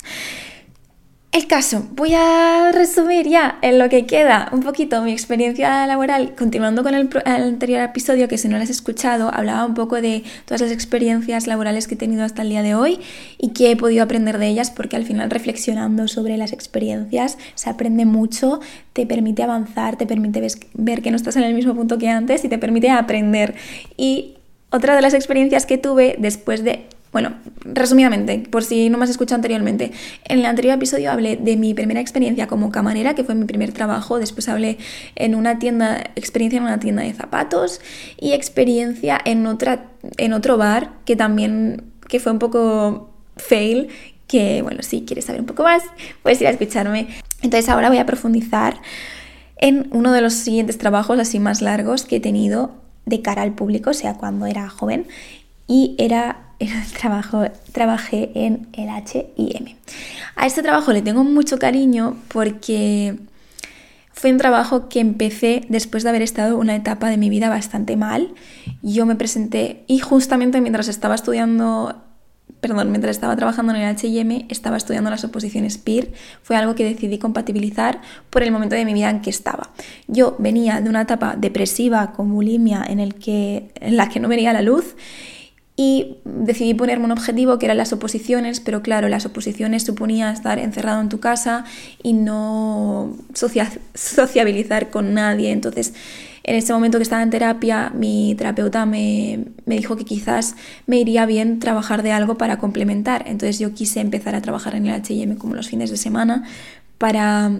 El 1.30 1.46
caso, 1.46 1.86
voy 1.92 2.14
a 2.14 2.72
resumir 2.72 3.28
ya 3.28 3.58
en 3.60 3.78
lo 3.78 3.90
que 3.90 4.06
queda 4.06 4.48
un 4.50 4.60
poquito 4.60 5.02
mi 5.02 5.12
experiencia 5.12 5.86
laboral, 5.86 6.34
continuando 6.34 6.82
con 6.82 6.94
el, 6.94 7.10
anterior 7.26 7.82
episodio, 7.82 8.28
que 8.28 8.38
si 8.38 8.48
no 8.48 8.56
lo 8.56 8.62
has 8.62 8.70
escuchado, 8.70 9.30
hablaba 9.32 9.66
un 9.66 9.74
poco 9.74 10.00
de 10.00 10.24
todas 10.46 10.62
las 10.62 10.72
experiencias 10.72 11.46
laborales 11.46 11.86
que 11.86 11.96
he 11.96 11.98
tenido 11.98 12.24
hasta 12.24 12.40
el 12.40 12.48
día 12.48 12.62
de 12.62 12.74
hoy 12.74 13.00
y 13.36 13.50
que 13.50 13.70
he 13.70 13.76
podido 13.76 14.04
aprender 14.04 14.38
de 14.38 14.48
ellas, 14.48 14.70
porque 14.70 14.96
al 14.96 15.04
final 15.04 15.28
reflexionando 15.28 16.08
sobre 16.08 16.38
las 16.38 16.54
experiencias 16.54 17.36
se 17.54 17.68
aprende 17.68 18.06
mucho, 18.06 18.60
te 18.94 19.04
permite 19.04 19.42
avanzar, 19.42 19.96
te 19.96 20.06
permite 20.06 20.44
ver 20.72 21.02
que 21.02 21.10
no 21.10 21.16
estás 21.18 21.36
en 21.36 21.42
el 21.42 21.52
mismo 21.52 21.74
punto 21.74 21.98
que 21.98 22.08
antes 22.08 22.42
y 22.42 22.48
te 22.48 22.56
permite 22.56 22.88
aprender. 22.88 23.54
Y 23.98 24.38
otra 24.70 24.96
de 24.96 25.02
las 25.02 25.12
experiencias 25.12 25.66
que 25.66 25.76
tuve 25.76 26.16
después 26.18 26.64
de 26.64 26.86
bueno, 27.12 27.32
resumidamente, 27.64 28.38
por 28.50 28.64
si 28.64 28.90
no 28.90 28.98
me 28.98 29.04
has 29.04 29.10
escuchado 29.10 29.36
anteriormente, 29.36 29.92
en 30.24 30.40
el 30.40 30.44
anterior 30.44 30.74
episodio 30.74 31.10
hablé 31.10 31.36
de 31.36 31.56
mi 31.56 31.72
primera 31.72 32.00
experiencia 32.00 32.46
como 32.46 32.70
camarera, 32.70 33.14
que 33.14 33.24
fue 33.24 33.34
mi 33.34 33.46
primer 33.46 33.72
trabajo, 33.72 34.18
después 34.18 34.48
hablé 34.48 34.78
en 35.16 35.34
una 35.34 35.58
tienda, 35.58 35.98
experiencia 36.16 36.58
en 36.58 36.64
una 36.64 36.80
tienda 36.80 37.02
de 37.02 37.12
zapatos 37.14 37.80
y 38.18 38.32
experiencia 38.32 39.18
en, 39.24 39.46
otra, 39.46 39.86
en 40.18 40.32
otro 40.34 40.58
bar 40.58 40.92
que 41.06 41.16
también, 41.16 41.84
que 42.08 42.20
fue 42.20 42.32
un 42.32 42.38
poco 42.38 43.10
fail, 43.36 43.88
que 44.26 44.60
bueno, 44.60 44.82
si 44.82 45.02
quieres 45.02 45.24
saber 45.24 45.40
un 45.40 45.46
poco 45.46 45.62
más, 45.62 45.82
puedes 46.22 46.40
ir 46.40 46.46
a 46.46 46.50
escucharme. 46.50 47.08
Entonces 47.42 47.70
ahora 47.70 47.88
voy 47.88 47.98
a 47.98 48.06
profundizar 48.06 48.80
en 49.56 49.88
uno 49.92 50.12
de 50.12 50.20
los 50.20 50.34
siguientes 50.34 50.76
trabajos 50.76 51.18
así 51.18 51.38
más 51.38 51.62
largos 51.62 52.04
que 52.04 52.16
he 52.16 52.20
tenido 52.20 52.72
de 53.06 53.22
cara 53.22 53.42
al 53.42 53.54
público, 53.54 53.90
o 53.90 53.94
sea, 53.94 54.14
cuando 54.14 54.44
era 54.44 54.68
joven, 54.68 55.06
y 55.66 55.94
era 55.98 56.47
el 56.58 56.92
trabajo, 56.92 57.44
trabajé 57.72 58.30
en 58.34 58.68
el. 58.72 58.88
A 60.36 60.46
este 60.46 60.62
trabajo 60.62 60.92
le 60.92 61.02
tengo 61.02 61.24
mucho 61.24 61.58
cariño 61.58 62.16
porque 62.28 63.16
fue 64.12 64.32
un 64.32 64.38
trabajo 64.38 64.88
que 64.88 64.98
empecé 64.98 65.64
después 65.68 66.02
de 66.02 66.08
haber 66.08 66.22
estado 66.22 66.58
una 66.58 66.74
etapa 66.74 67.08
de 67.08 67.16
mi 67.16 67.30
vida 67.30 67.48
bastante 67.48 67.96
mal. 67.96 68.34
Yo 68.82 69.06
me 69.06 69.14
presenté 69.14 69.84
y 69.86 70.00
justamente 70.00 70.60
mientras 70.60 70.88
estaba 70.88 71.14
estudiando, 71.14 72.02
perdón, 72.60 72.90
mientras 72.90 73.14
estaba 73.14 73.36
trabajando 73.36 73.72
en 73.72 73.80
el 73.80 73.96
HM, 73.96 74.46
estaba 74.48 74.76
estudiando 74.76 75.10
las 75.10 75.22
oposiciones 75.22 75.78
PIR. 75.78 76.12
Fue 76.42 76.56
algo 76.56 76.74
que 76.74 76.84
decidí 76.84 77.18
compatibilizar 77.18 78.00
por 78.30 78.42
el 78.42 78.50
momento 78.50 78.74
de 78.74 78.84
mi 78.84 78.94
vida 78.94 79.08
en 79.10 79.20
que 79.20 79.30
estaba. 79.30 79.70
Yo 80.08 80.34
venía 80.40 80.80
de 80.80 80.90
una 80.90 81.02
etapa 81.02 81.36
depresiva 81.36 82.12
con 82.12 82.32
bulimia 82.32 82.84
en, 82.88 82.98
en 82.98 83.96
la 83.96 84.08
que 84.08 84.18
no 84.18 84.28
venía 84.28 84.52
la 84.52 84.62
luz 84.62 84.96
y 85.80 86.16
decidí 86.24 86.74
ponerme 86.74 87.04
un 87.04 87.12
objetivo 87.12 87.60
que 87.60 87.66
eran 87.66 87.76
las 87.76 87.92
oposiciones, 87.92 88.58
pero 88.58 88.82
claro, 88.82 89.08
las 89.08 89.24
oposiciones 89.26 89.84
suponía 89.84 90.32
estar 90.32 90.58
encerrado 90.58 91.00
en 91.00 91.08
tu 91.08 91.20
casa 91.20 91.64
y 92.02 92.14
no 92.14 93.16
sociabilizar 93.94 94.90
con 94.90 95.14
nadie. 95.14 95.52
Entonces, 95.52 95.94
en 96.42 96.56
ese 96.56 96.72
momento 96.72 96.98
que 96.98 97.04
estaba 97.04 97.22
en 97.22 97.30
terapia, 97.30 97.92
mi 97.94 98.34
terapeuta 98.36 98.86
me, 98.86 99.44
me 99.66 99.76
dijo 99.76 99.96
que 99.96 100.04
quizás 100.04 100.56
me 100.86 100.98
iría 100.98 101.26
bien 101.26 101.60
trabajar 101.60 102.02
de 102.02 102.10
algo 102.10 102.36
para 102.36 102.58
complementar. 102.58 103.22
Entonces 103.28 103.60
yo 103.60 103.72
quise 103.72 104.00
empezar 104.00 104.34
a 104.34 104.42
trabajar 104.42 104.74
en 104.74 104.88
el 104.88 105.00
HM 105.00 105.36
como 105.36 105.54
los 105.54 105.68
fines 105.68 105.92
de 105.92 105.96
semana 105.96 106.42
para 106.98 107.52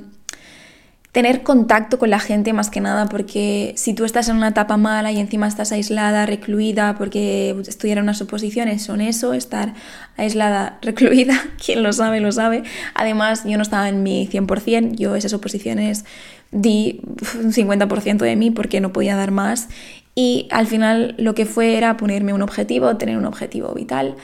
tener 1.13 1.43
contacto 1.43 1.99
con 1.99 2.11
la 2.11 2.19
gente 2.19 2.53
más 2.53 2.71
que 2.71 2.81
nada, 2.81 3.07
porque 3.07 3.73
si 3.77 3.95
tú 3.95 4.05
estás 4.05 4.29
en 4.29 4.37
una 4.37 4.49
etapa 4.49 4.77
mala 4.77 5.11
y 5.11 5.19
encima 5.19 5.49
estás 5.49 5.73
aislada, 5.73 6.27
recluida, 6.27 6.97
porque 6.97 7.57
estudiar 7.67 8.01
unas 8.01 8.21
oposiciones 8.21 8.83
son 8.83 9.01
eso, 9.01 9.33
estar 9.33 9.75
aislada, 10.17 10.79
recluida, 10.83 11.35
quien 11.65 11.83
lo 11.83 11.93
sabe, 11.93 12.21
lo 12.21 12.33
sabe. 12.33 12.63
Además, 12.95 13.45
yo 13.45 13.57
no 13.57 13.63
estaba 13.63 13.89
en 13.89 14.03
mi 14.03 14.29
100%, 14.29 14.97
yo 14.97 15.17
esas 15.17 15.33
oposiciones 15.33 16.05
di 16.51 17.01
un 17.43 17.53
50% 17.53 18.19
de 18.19 18.37
mí 18.37 18.51
porque 18.51 18.81
no 18.81 18.93
podía 18.93 19.17
dar 19.17 19.31
más 19.31 19.69
y 20.15 20.49
al 20.51 20.67
final 20.67 21.15
lo 21.19 21.35
que 21.35 21.47
fue 21.47 21.77
era 21.77 21.97
ponerme 21.97 22.33
un 22.33 22.43
objetivo, 22.43 22.97
tener 22.97 23.17
un 23.19 23.27
objetivo 23.27 23.73
vital 23.75 24.17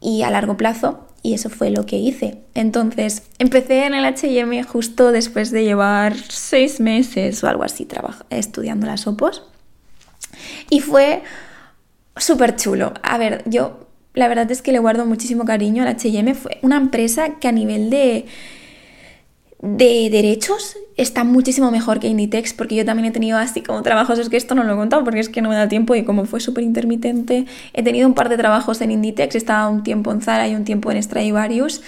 y 0.00 0.22
a 0.22 0.30
largo 0.30 0.56
plazo 0.56 1.07
y 1.28 1.34
eso 1.34 1.50
fue 1.50 1.70
lo 1.70 1.84
que 1.84 1.96
hice. 1.96 2.38
Entonces, 2.54 3.22
empecé 3.38 3.84
en 3.84 3.92
el 3.92 4.06
HM 4.06 4.64
justo 4.64 5.12
después 5.12 5.50
de 5.50 5.62
llevar 5.62 6.16
seis 6.16 6.80
meses 6.80 7.44
o 7.44 7.48
algo 7.48 7.64
así 7.64 7.86
estudiando 8.30 8.86
las 8.86 9.06
OPOS. 9.06 9.42
Y 10.70 10.80
fue 10.80 11.22
súper 12.16 12.56
chulo. 12.56 12.94
A 13.02 13.18
ver, 13.18 13.42
yo 13.44 13.86
la 14.14 14.26
verdad 14.26 14.50
es 14.50 14.62
que 14.62 14.72
le 14.72 14.78
guardo 14.78 15.04
muchísimo 15.04 15.44
cariño 15.44 15.82
al 15.82 15.96
HM. 15.96 16.34
Fue 16.34 16.58
una 16.62 16.78
empresa 16.78 17.38
que 17.38 17.48
a 17.48 17.52
nivel 17.52 17.90
de 17.90 18.24
de 19.60 20.08
derechos 20.10 20.76
está 20.96 21.24
muchísimo 21.24 21.70
mejor 21.70 21.98
que 21.98 22.06
Inditex 22.06 22.52
porque 22.54 22.76
yo 22.76 22.84
también 22.84 23.06
he 23.06 23.10
tenido 23.10 23.38
así 23.38 23.60
como 23.60 23.82
trabajos, 23.82 24.18
es 24.18 24.28
que 24.28 24.36
esto 24.36 24.54
no 24.54 24.62
lo 24.62 24.74
he 24.74 24.76
contado 24.76 25.02
porque 25.02 25.20
es 25.20 25.28
que 25.28 25.42
no 25.42 25.48
me 25.48 25.56
da 25.56 25.68
tiempo 25.68 25.94
y 25.96 26.04
como 26.04 26.26
fue 26.26 26.40
súper 26.40 26.62
intermitente, 26.62 27.46
he 27.72 27.82
tenido 27.82 28.06
un 28.06 28.14
par 28.14 28.28
de 28.28 28.36
trabajos 28.36 28.80
en 28.80 28.92
Inditex, 28.92 29.34
he 29.34 29.38
estado 29.38 29.70
un 29.70 29.82
tiempo 29.82 30.12
en 30.12 30.20
Zara 30.20 30.48
y 30.48 30.54
un 30.54 30.64
tiempo 30.64 30.92
en 30.92 31.02
Stradivarius 31.02 31.82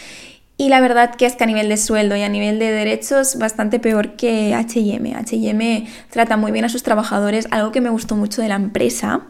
y 0.61 0.68
la 0.68 0.83
verdad 0.83 1.14
que 1.14 1.25
es 1.25 1.37
que 1.37 1.44
a 1.44 1.46
nivel 1.46 1.70
de 1.70 1.79
sueldo 1.79 2.16
y 2.16 2.20
a 2.20 2.29
nivel 2.29 2.59
de 2.59 2.70
derechos 2.70 3.38
bastante 3.38 3.79
peor 3.79 4.11
que 4.16 4.53
HM. 4.55 5.07
HM 5.07 5.87
trata 6.11 6.37
muy 6.37 6.53
bien 6.53 6.66
a 6.66 6.68
sus 6.68 6.83
trabajadores. 6.83 7.49
Algo 7.51 7.73
que 7.73 7.81
me 7.81 7.88
gustó 7.88 8.14
mucho 8.14 8.42
de 8.42 8.49
la 8.49 8.57
empresa, 8.57 9.23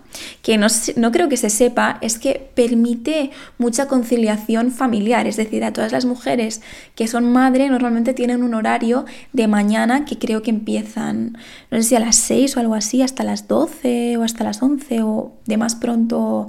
que 0.43 0.59
no, 0.59 0.67
no 0.97 1.13
creo 1.13 1.29
que 1.29 1.37
se 1.37 1.49
sepa, 1.49 1.99
es 2.01 2.19
que 2.19 2.51
permite 2.57 3.31
mucha 3.59 3.87
conciliación 3.87 4.73
familiar. 4.73 5.29
Es 5.29 5.37
decir, 5.37 5.63
a 5.63 5.73
todas 5.73 5.93
las 5.93 6.05
mujeres 6.05 6.63
que 6.97 7.07
son 7.07 7.31
madre 7.31 7.69
normalmente 7.69 8.13
tienen 8.13 8.43
un 8.43 8.53
horario 8.55 9.05
de 9.33 9.47
mañana 9.47 10.05
que 10.07 10.19
creo 10.19 10.43
que 10.43 10.51
empiezan, 10.51 11.39
no 11.71 11.79
sé 11.79 11.85
si 11.85 11.95
a 11.95 12.01
las 12.01 12.17
6 12.17 12.57
o 12.57 12.61
algo 12.61 12.75
así, 12.75 13.03
hasta 13.03 13.23
las 13.23 13.47
12 13.47 14.17
o 14.17 14.25
hasta 14.25 14.43
las 14.43 14.61
11 14.61 15.03
o 15.05 15.33
de 15.47 15.57
más 15.57 15.77
pronto 15.77 16.49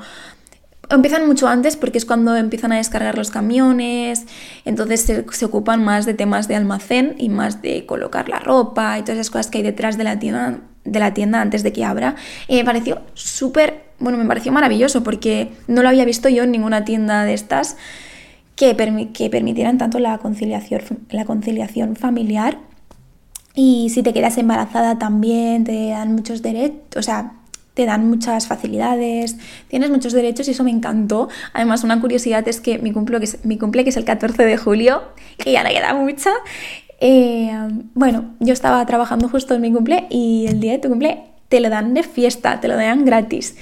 empiezan 0.91 1.27
mucho 1.27 1.47
antes 1.47 1.75
porque 1.75 1.97
es 1.97 2.05
cuando 2.05 2.35
empiezan 2.35 2.71
a 2.71 2.77
descargar 2.77 3.17
los 3.17 3.31
camiones, 3.31 4.25
entonces 4.65 5.01
se, 5.01 5.45
ocupan 5.45 5.83
más 5.83 6.05
de 6.05 6.13
temas 6.13 6.47
de 6.47 6.55
almacén 6.55 7.15
y 7.17 7.29
más 7.29 7.61
de 7.61 7.85
colocar 7.85 8.29
la 8.29 8.39
ropa 8.39 8.97
y 8.99 9.01
todas 9.01 9.15
esas 9.15 9.29
cosas 9.29 9.47
que 9.47 9.59
hay 9.59 9.63
detrás 9.63 9.97
de 9.97 10.03
la 10.03 10.19
tienda, 10.19 10.59
de 10.83 10.99
la 10.99 11.13
tienda 11.13 11.41
antes 11.41 11.63
de 11.63 11.73
que 11.73 11.85
abra. 11.85 12.15
Y 12.47 12.57
me 12.57 12.65
pareció 12.65 13.01
súper, 13.13 13.83
bueno, 13.99 14.17
me 14.17 14.25
pareció 14.25 14.51
maravilloso 14.51 15.03
porque 15.03 15.51
no 15.67 15.83
lo 15.83 15.89
había 15.89 16.05
visto 16.05 16.29
yo 16.29 16.43
en 16.43 16.51
ninguna 16.51 16.85
tienda 16.85 17.23
de 17.23 17.33
estas 17.33 17.77
que, 18.55 18.75
que 19.13 19.29
permitieran 19.29 19.77
tanto 19.77 19.99
la 19.99 20.17
conciliación, 20.17 20.81
la 21.09 21.25
conciliación 21.25 21.95
familiar. 21.95 22.57
Y 23.53 23.89
si 23.89 24.01
te 24.03 24.13
quedas 24.13 24.37
embarazada 24.37 24.97
también 24.97 25.65
te 25.65 25.89
dan 25.89 26.13
muchos 26.13 26.41
derechos, 26.41 26.95
o 26.95 27.01
sea, 27.01 27.33
te 27.73 27.85
dan 27.85 28.09
muchas 28.09 28.47
facilidades, 28.47 29.37
tienes 29.67 29.89
muchos 29.89 30.13
derechos 30.13 30.47
y 30.47 30.51
eso 30.51 30.63
me 30.63 30.71
encantó. 30.71 31.29
Además, 31.53 31.83
una 31.83 32.01
curiosidad 32.01 32.47
es 32.47 32.59
que 32.59 32.79
mi 32.79 32.91
cumple, 32.91 33.19
que 33.19 33.25
es, 33.25 33.45
mi 33.45 33.57
cumple, 33.57 33.83
que 33.83 33.91
es 33.91 33.97
el 33.97 34.05
14 34.05 34.43
de 34.43 34.57
julio, 34.57 35.03
que 35.37 35.51
ya 35.51 35.63
no 35.63 35.69
queda 35.69 35.93
mucho, 35.93 36.29
eh, 36.99 37.51
bueno, 37.95 38.35
yo 38.39 38.53
estaba 38.53 38.85
trabajando 38.85 39.27
justo 39.27 39.55
en 39.55 39.61
mi 39.61 39.71
cumple 39.71 40.05
y 40.09 40.45
el 40.47 40.59
día 40.59 40.73
de 40.73 40.77
tu 40.77 40.89
cumple 40.89 41.23
te 41.49 41.59
lo 41.59 41.69
dan 41.69 41.93
de 41.95 42.03
fiesta, 42.03 42.59
te 42.61 42.67
lo 42.67 42.77
dan 42.77 43.05
gratis. 43.05 43.55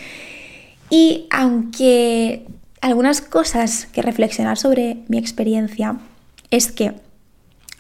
Y 0.90 1.28
aunque 1.32 2.46
algunas 2.82 3.22
cosas 3.22 3.88
que 3.88 4.02
reflexionar 4.02 4.58
sobre 4.58 4.98
mi 5.08 5.18
experiencia 5.18 5.98
es 6.52 6.72
que, 6.72 6.94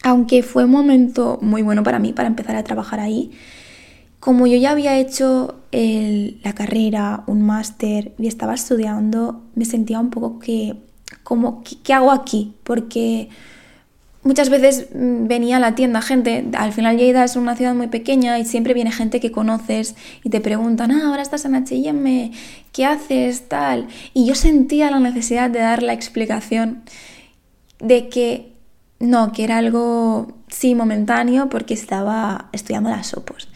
aunque 0.03 0.43
fue 0.43 0.65
un 0.65 0.71
momento 0.71 1.39
muy 1.41 1.61
bueno 1.61 1.83
para 1.83 1.99
mí 1.99 2.13
para 2.13 2.27
empezar 2.27 2.55
a 2.55 2.63
trabajar 2.63 2.99
ahí, 2.99 3.31
como 4.19 4.47
yo 4.47 4.57
ya 4.57 4.71
había 4.71 4.97
hecho 4.97 5.55
la 5.71 6.53
carrera, 6.53 7.23
un 7.27 7.41
máster 7.41 8.13
y 8.17 8.27
estaba 8.27 8.53
estudiando, 8.53 9.43
me 9.55 9.65
sentía 9.65 9.99
un 9.99 10.09
poco 10.09 10.39
que, 10.39 10.75
como, 11.23 11.63
¿qué, 11.63 11.93
hago 11.93 12.11
aquí? 12.11 12.55
Porque 12.63 13.29
muchas 14.23 14.49
veces 14.49 14.87
mm, 14.93 15.27
venía 15.27 15.57
a 15.57 15.59
la 15.59 15.75
tienda 15.75 16.01
gente, 16.01 16.45
al 16.57 16.73
final 16.73 16.97
Lleida 16.97 17.23
es 17.23 17.35
una 17.35 17.55
ciudad 17.55 17.75
muy 17.75 17.87
pequeña 17.87 18.39
y 18.39 18.45
siempre 18.45 18.73
viene 18.73 18.91
gente 18.91 19.19
que 19.19 19.31
conoces 19.31 19.95
y 20.23 20.29
te 20.29 20.41
preguntan, 20.41 20.91
ah, 20.91 21.07
ahora 21.07 21.21
estás 21.21 21.45
en 21.45 21.55
H&M, 21.55 22.31
¿qué 22.73 22.85
haces? 22.85 23.47
Tal. 23.47 23.87
Y 24.13 24.25
yo 24.25 24.35
sentía 24.35 24.91
la 24.91 24.99
necesidad 24.99 25.49
de 25.49 25.59
dar 25.59 25.83
la 25.83 25.93
explicación 25.93 26.83
de 27.79 28.09
que 28.09 28.53
no, 28.99 29.31
que 29.31 29.45
era 29.45 29.57
algo, 29.57 30.33
sí, 30.49 30.75
momentáneo 30.75 31.47
porque 31.47 31.73
estaba 31.73 32.49
estudiando 32.51 32.89
las 32.89 33.13
opos. 33.13 33.47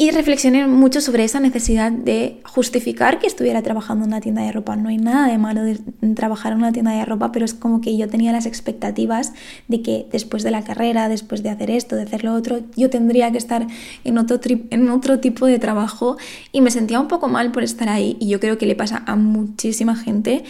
Y 0.00 0.12
reflexioné 0.12 0.66
mucho 0.66 1.02
sobre 1.02 1.24
esa 1.24 1.40
necesidad 1.40 1.92
de 1.92 2.40
justificar 2.44 3.18
que 3.18 3.26
estuviera 3.26 3.60
trabajando 3.60 4.06
en 4.06 4.12
una 4.12 4.22
tienda 4.22 4.40
de 4.40 4.50
ropa. 4.50 4.74
No 4.74 4.88
hay 4.88 4.96
nada 4.96 5.30
de 5.30 5.36
malo 5.36 5.62
de 5.62 5.78
trabajar 6.14 6.52
en 6.52 6.58
una 6.60 6.72
tienda 6.72 6.92
de 6.92 7.04
ropa, 7.04 7.32
pero 7.32 7.44
es 7.44 7.52
como 7.52 7.82
que 7.82 7.94
yo 7.94 8.08
tenía 8.08 8.32
las 8.32 8.46
expectativas 8.46 9.34
de 9.68 9.82
que 9.82 10.06
después 10.10 10.42
de 10.42 10.52
la 10.52 10.64
carrera, 10.64 11.10
después 11.10 11.42
de 11.42 11.50
hacer 11.50 11.70
esto, 11.70 11.96
de 11.96 12.04
hacer 12.04 12.24
lo 12.24 12.32
otro, 12.32 12.60
yo 12.78 12.88
tendría 12.88 13.30
que 13.30 13.36
estar 13.36 13.66
en 14.02 14.16
otro, 14.16 14.40
en 14.70 14.88
otro 14.88 15.20
tipo 15.20 15.44
de 15.44 15.58
trabajo 15.58 16.16
y 16.50 16.62
me 16.62 16.70
sentía 16.70 16.98
un 16.98 17.08
poco 17.08 17.28
mal 17.28 17.52
por 17.52 17.62
estar 17.62 17.90
ahí 17.90 18.16
y 18.20 18.28
yo 18.28 18.40
creo 18.40 18.56
que 18.56 18.64
le 18.64 18.76
pasa 18.76 19.02
a 19.06 19.16
muchísima 19.16 19.96
gente. 19.96 20.44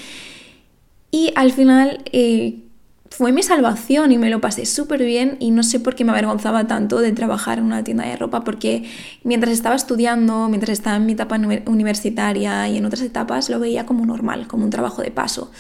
Y 1.11 1.33
al 1.35 1.51
final... 1.51 2.05
Eh, 2.13 2.70
fue 3.11 3.33
mi 3.33 3.43
salvación 3.43 4.13
y 4.13 4.19
me 4.19 4.31
lo 4.31 4.41
pasé 4.41 4.65
súper 4.65 5.05
bien 5.05 5.37
y 5.41 5.51
no 5.51 5.63
sé 5.63 5.81
por 5.81 5.95
qué 5.95 6.05
me 6.05 6.13
avergonzaba 6.13 6.67
tanto 6.67 7.01
de 7.01 7.11
trabajar 7.13 7.59
en 7.59 7.65
una 7.65 7.83
tienda 7.83 8.07
de 8.07 8.17
ropa 8.17 8.45
porque 8.45 8.85
mientras 9.25 9.53
estaba 9.53 9.75
estudiando, 9.75 10.49
mientras 10.49 10.79
estaba 10.79 10.97
en 10.97 11.07
mi 11.07 11.13
etapa 11.13 11.37
universitaria 11.67 12.69
y 12.69 12.79
en 12.79 12.87
otras 12.87 13.03
etapas 13.03 13.51
lo 13.51 13.59
veía 13.59 13.85
como 13.85 14.07
normal, 14.07 14.47
como 14.47 14.65
un 14.65 14.71
trabajo 14.71 15.03
de 15.03 15.11
paso. 15.11 15.51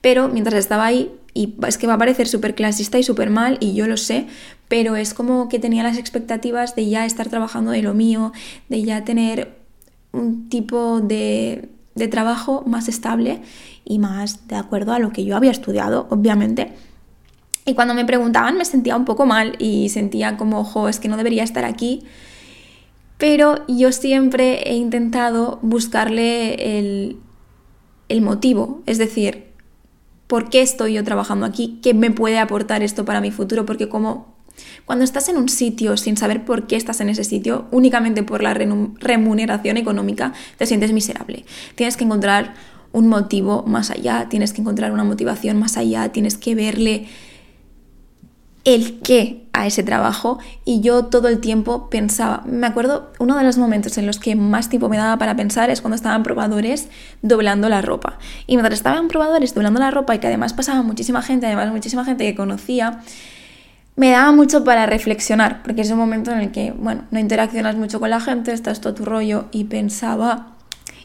Pero 0.00 0.28
mientras 0.28 0.56
estaba 0.56 0.84
ahí, 0.84 1.12
y 1.32 1.54
es 1.66 1.78
que 1.78 1.86
va 1.86 1.94
a 1.94 1.98
parecer 1.98 2.26
súper 2.26 2.54
clasista 2.54 2.98
y 2.98 3.02
súper 3.02 3.30
mal 3.30 3.56
y 3.60 3.74
yo 3.74 3.86
lo 3.86 3.96
sé, 3.96 4.26
pero 4.68 4.96
es 4.96 5.14
como 5.14 5.48
que 5.48 5.60
tenía 5.60 5.84
las 5.84 5.98
expectativas 5.98 6.74
de 6.74 6.88
ya 6.88 7.06
estar 7.06 7.28
trabajando 7.28 7.70
de 7.70 7.82
lo 7.82 7.94
mío, 7.94 8.32
de 8.68 8.82
ya 8.82 9.04
tener 9.04 9.56
un 10.12 10.48
tipo 10.48 11.00
de, 11.00 11.68
de 11.94 12.08
trabajo 12.08 12.64
más 12.66 12.88
estable 12.88 13.42
y 13.84 14.00
más 14.00 14.48
de 14.48 14.56
acuerdo 14.56 14.92
a 14.92 14.98
lo 14.98 15.12
que 15.12 15.24
yo 15.24 15.36
había 15.36 15.52
estudiado, 15.52 16.08
obviamente. 16.10 16.72
Y 17.66 17.74
cuando 17.74 17.94
me 17.94 18.04
preguntaban 18.04 18.56
me 18.56 18.64
sentía 18.64 18.96
un 18.96 19.04
poco 19.04 19.26
mal 19.26 19.56
y 19.58 19.88
sentía 19.88 20.36
como, 20.36 20.60
ojo, 20.60 20.88
es 20.88 21.00
que 21.00 21.08
no 21.08 21.16
debería 21.16 21.42
estar 21.42 21.64
aquí. 21.64 22.04
Pero 23.18 23.66
yo 23.66 23.92
siempre 23.92 24.70
he 24.70 24.76
intentado 24.76 25.58
buscarle 25.62 26.78
el, 26.78 27.18
el 28.08 28.22
motivo, 28.22 28.82
es 28.86 28.98
decir, 28.98 29.46
¿por 30.26 30.48
qué 30.48 30.62
estoy 30.62 30.94
yo 30.94 31.04
trabajando 31.04 31.44
aquí? 31.44 31.78
¿Qué 31.82 31.92
me 31.92 32.10
puede 32.10 32.38
aportar 32.38 32.82
esto 32.82 33.04
para 33.04 33.20
mi 33.20 33.30
futuro? 33.30 33.66
Porque 33.66 33.88
como 33.88 34.36
cuando 34.84 35.04
estás 35.04 35.28
en 35.28 35.36
un 35.36 35.48
sitio 35.48 35.96
sin 35.96 36.16
saber 36.16 36.44
por 36.44 36.66
qué 36.66 36.76
estás 36.76 37.00
en 37.00 37.08
ese 37.08 37.24
sitio, 37.24 37.66
únicamente 37.70 38.22
por 38.22 38.42
la 38.42 38.54
remuneración 38.54 39.76
económica, 39.76 40.32
te 40.56 40.66
sientes 40.66 40.92
miserable. 40.92 41.44
Tienes 41.74 41.96
que 41.96 42.04
encontrar 42.04 42.54
un 42.92 43.08
motivo 43.08 43.64
más 43.66 43.90
allá, 43.90 44.28
tienes 44.30 44.52
que 44.52 44.60
encontrar 44.60 44.92
una 44.92 45.04
motivación 45.04 45.58
más 45.58 45.76
allá, 45.76 46.10
tienes 46.12 46.38
que 46.38 46.54
verle 46.54 47.06
el 48.66 48.98
qué 49.00 49.46
a 49.52 49.66
ese 49.66 49.84
trabajo 49.84 50.38
y 50.64 50.80
yo 50.80 51.06
todo 51.06 51.28
el 51.28 51.38
tiempo 51.38 51.88
pensaba, 51.88 52.42
me 52.44 52.66
acuerdo, 52.66 53.12
uno 53.20 53.38
de 53.38 53.44
los 53.44 53.56
momentos 53.58 53.96
en 53.96 54.06
los 54.06 54.18
que 54.18 54.34
más 54.34 54.68
tiempo 54.68 54.88
me 54.88 54.98
daba 54.98 55.18
para 55.18 55.36
pensar 55.36 55.70
es 55.70 55.80
cuando 55.80 55.94
estaban 55.94 56.24
probadores 56.24 56.88
doblando 57.22 57.68
la 57.68 57.80
ropa. 57.80 58.18
Y 58.48 58.56
mientras 58.56 58.74
estaban 58.74 59.06
probadores 59.06 59.54
doblando 59.54 59.78
la 59.78 59.92
ropa 59.92 60.16
y 60.16 60.18
que 60.18 60.26
además 60.26 60.52
pasaba 60.52 60.82
muchísima 60.82 61.22
gente, 61.22 61.46
además 61.46 61.70
muchísima 61.70 62.04
gente 62.04 62.24
que 62.24 62.34
conocía, 62.34 63.00
me 63.94 64.10
daba 64.10 64.32
mucho 64.32 64.64
para 64.64 64.84
reflexionar, 64.84 65.62
porque 65.62 65.82
es 65.82 65.90
un 65.92 65.98
momento 65.98 66.32
en 66.32 66.40
el 66.40 66.50
que, 66.50 66.72
bueno, 66.72 67.04
no 67.12 67.20
interaccionas 67.20 67.76
mucho 67.76 68.00
con 68.00 68.10
la 68.10 68.20
gente, 68.20 68.52
estás 68.52 68.80
todo 68.80 68.94
tu 68.94 69.04
rollo 69.04 69.46
y 69.52 69.64
pensaba 69.64 70.55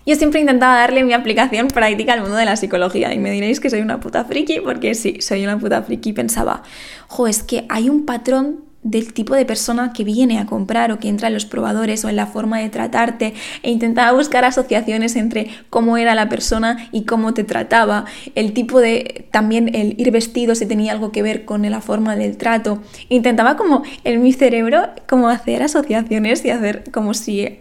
yo 0.06 0.16
siempre 0.16 0.40
intentaba 0.40 0.78
darle 0.78 1.04
mi 1.04 1.14
aplicación 1.14 1.68
práctica 1.68 2.14
al 2.14 2.22
mundo 2.22 2.36
de 2.36 2.46
la 2.46 2.56
psicología 2.56 3.14
y 3.14 3.20
me 3.20 3.32
diréis 3.32 3.60
que 3.60 3.70
soy 3.70 3.82
una 3.82 4.00
puta 4.00 4.26
friki 4.26 4.60
porque 4.60 4.96
sí, 4.96 5.18
soy 5.22 5.44
una 5.44 5.60
puta 5.60 5.82
friki 5.84 6.14
pensaba, 6.14 6.64
jo, 7.08 7.28
es 7.28 7.44
que 7.44 7.66
hay 7.70 7.90
un 7.90 8.06
patrón 8.06 8.72
del 8.84 9.14
tipo 9.14 9.36
de 9.36 9.46
persona 9.46 9.94
que 9.94 10.04
viene 10.04 10.40
a 10.40 10.46
comprar 10.46 10.92
o 10.92 11.00
que 11.00 11.08
entra 11.08 11.28
en 11.28 11.36
los 11.36 11.46
probadores 11.46 12.04
o 12.04 12.10
en 12.10 12.16
la 12.16 12.26
forma 12.26 12.60
de 12.60 12.70
tratarte 12.70 13.34
e 13.62 13.70
intentaba 13.70 14.12
buscar 14.18 14.44
asociaciones 14.44 15.16
entre 15.16 15.50
cómo 15.70 15.98
era 15.98 16.16
la 16.16 16.30
persona 16.30 16.90
y 16.92 17.04
cómo 17.04 17.34
te 17.34 17.44
trataba, 17.44 18.06
el 18.34 18.54
tipo 18.54 18.80
de 18.80 19.28
también 19.32 19.76
el 19.76 20.00
ir 20.00 20.12
vestido 20.12 20.56
si 20.56 20.66
tenía 20.66 20.94
algo 20.94 21.12
que 21.12 21.22
ver 21.22 21.46
con 21.46 21.70
la 21.70 21.82
forma 21.82 22.16
del 22.16 22.38
trato. 22.38 22.82
Intentaba 23.10 23.56
como 23.56 23.84
en 24.04 24.24
mi 24.24 24.34
cerebro 24.34 24.90
como 25.08 25.30
hacer 25.30 25.62
asociaciones 25.62 26.44
y 26.44 26.50
hacer 26.50 26.84
como 26.92 27.14
si 27.14 27.60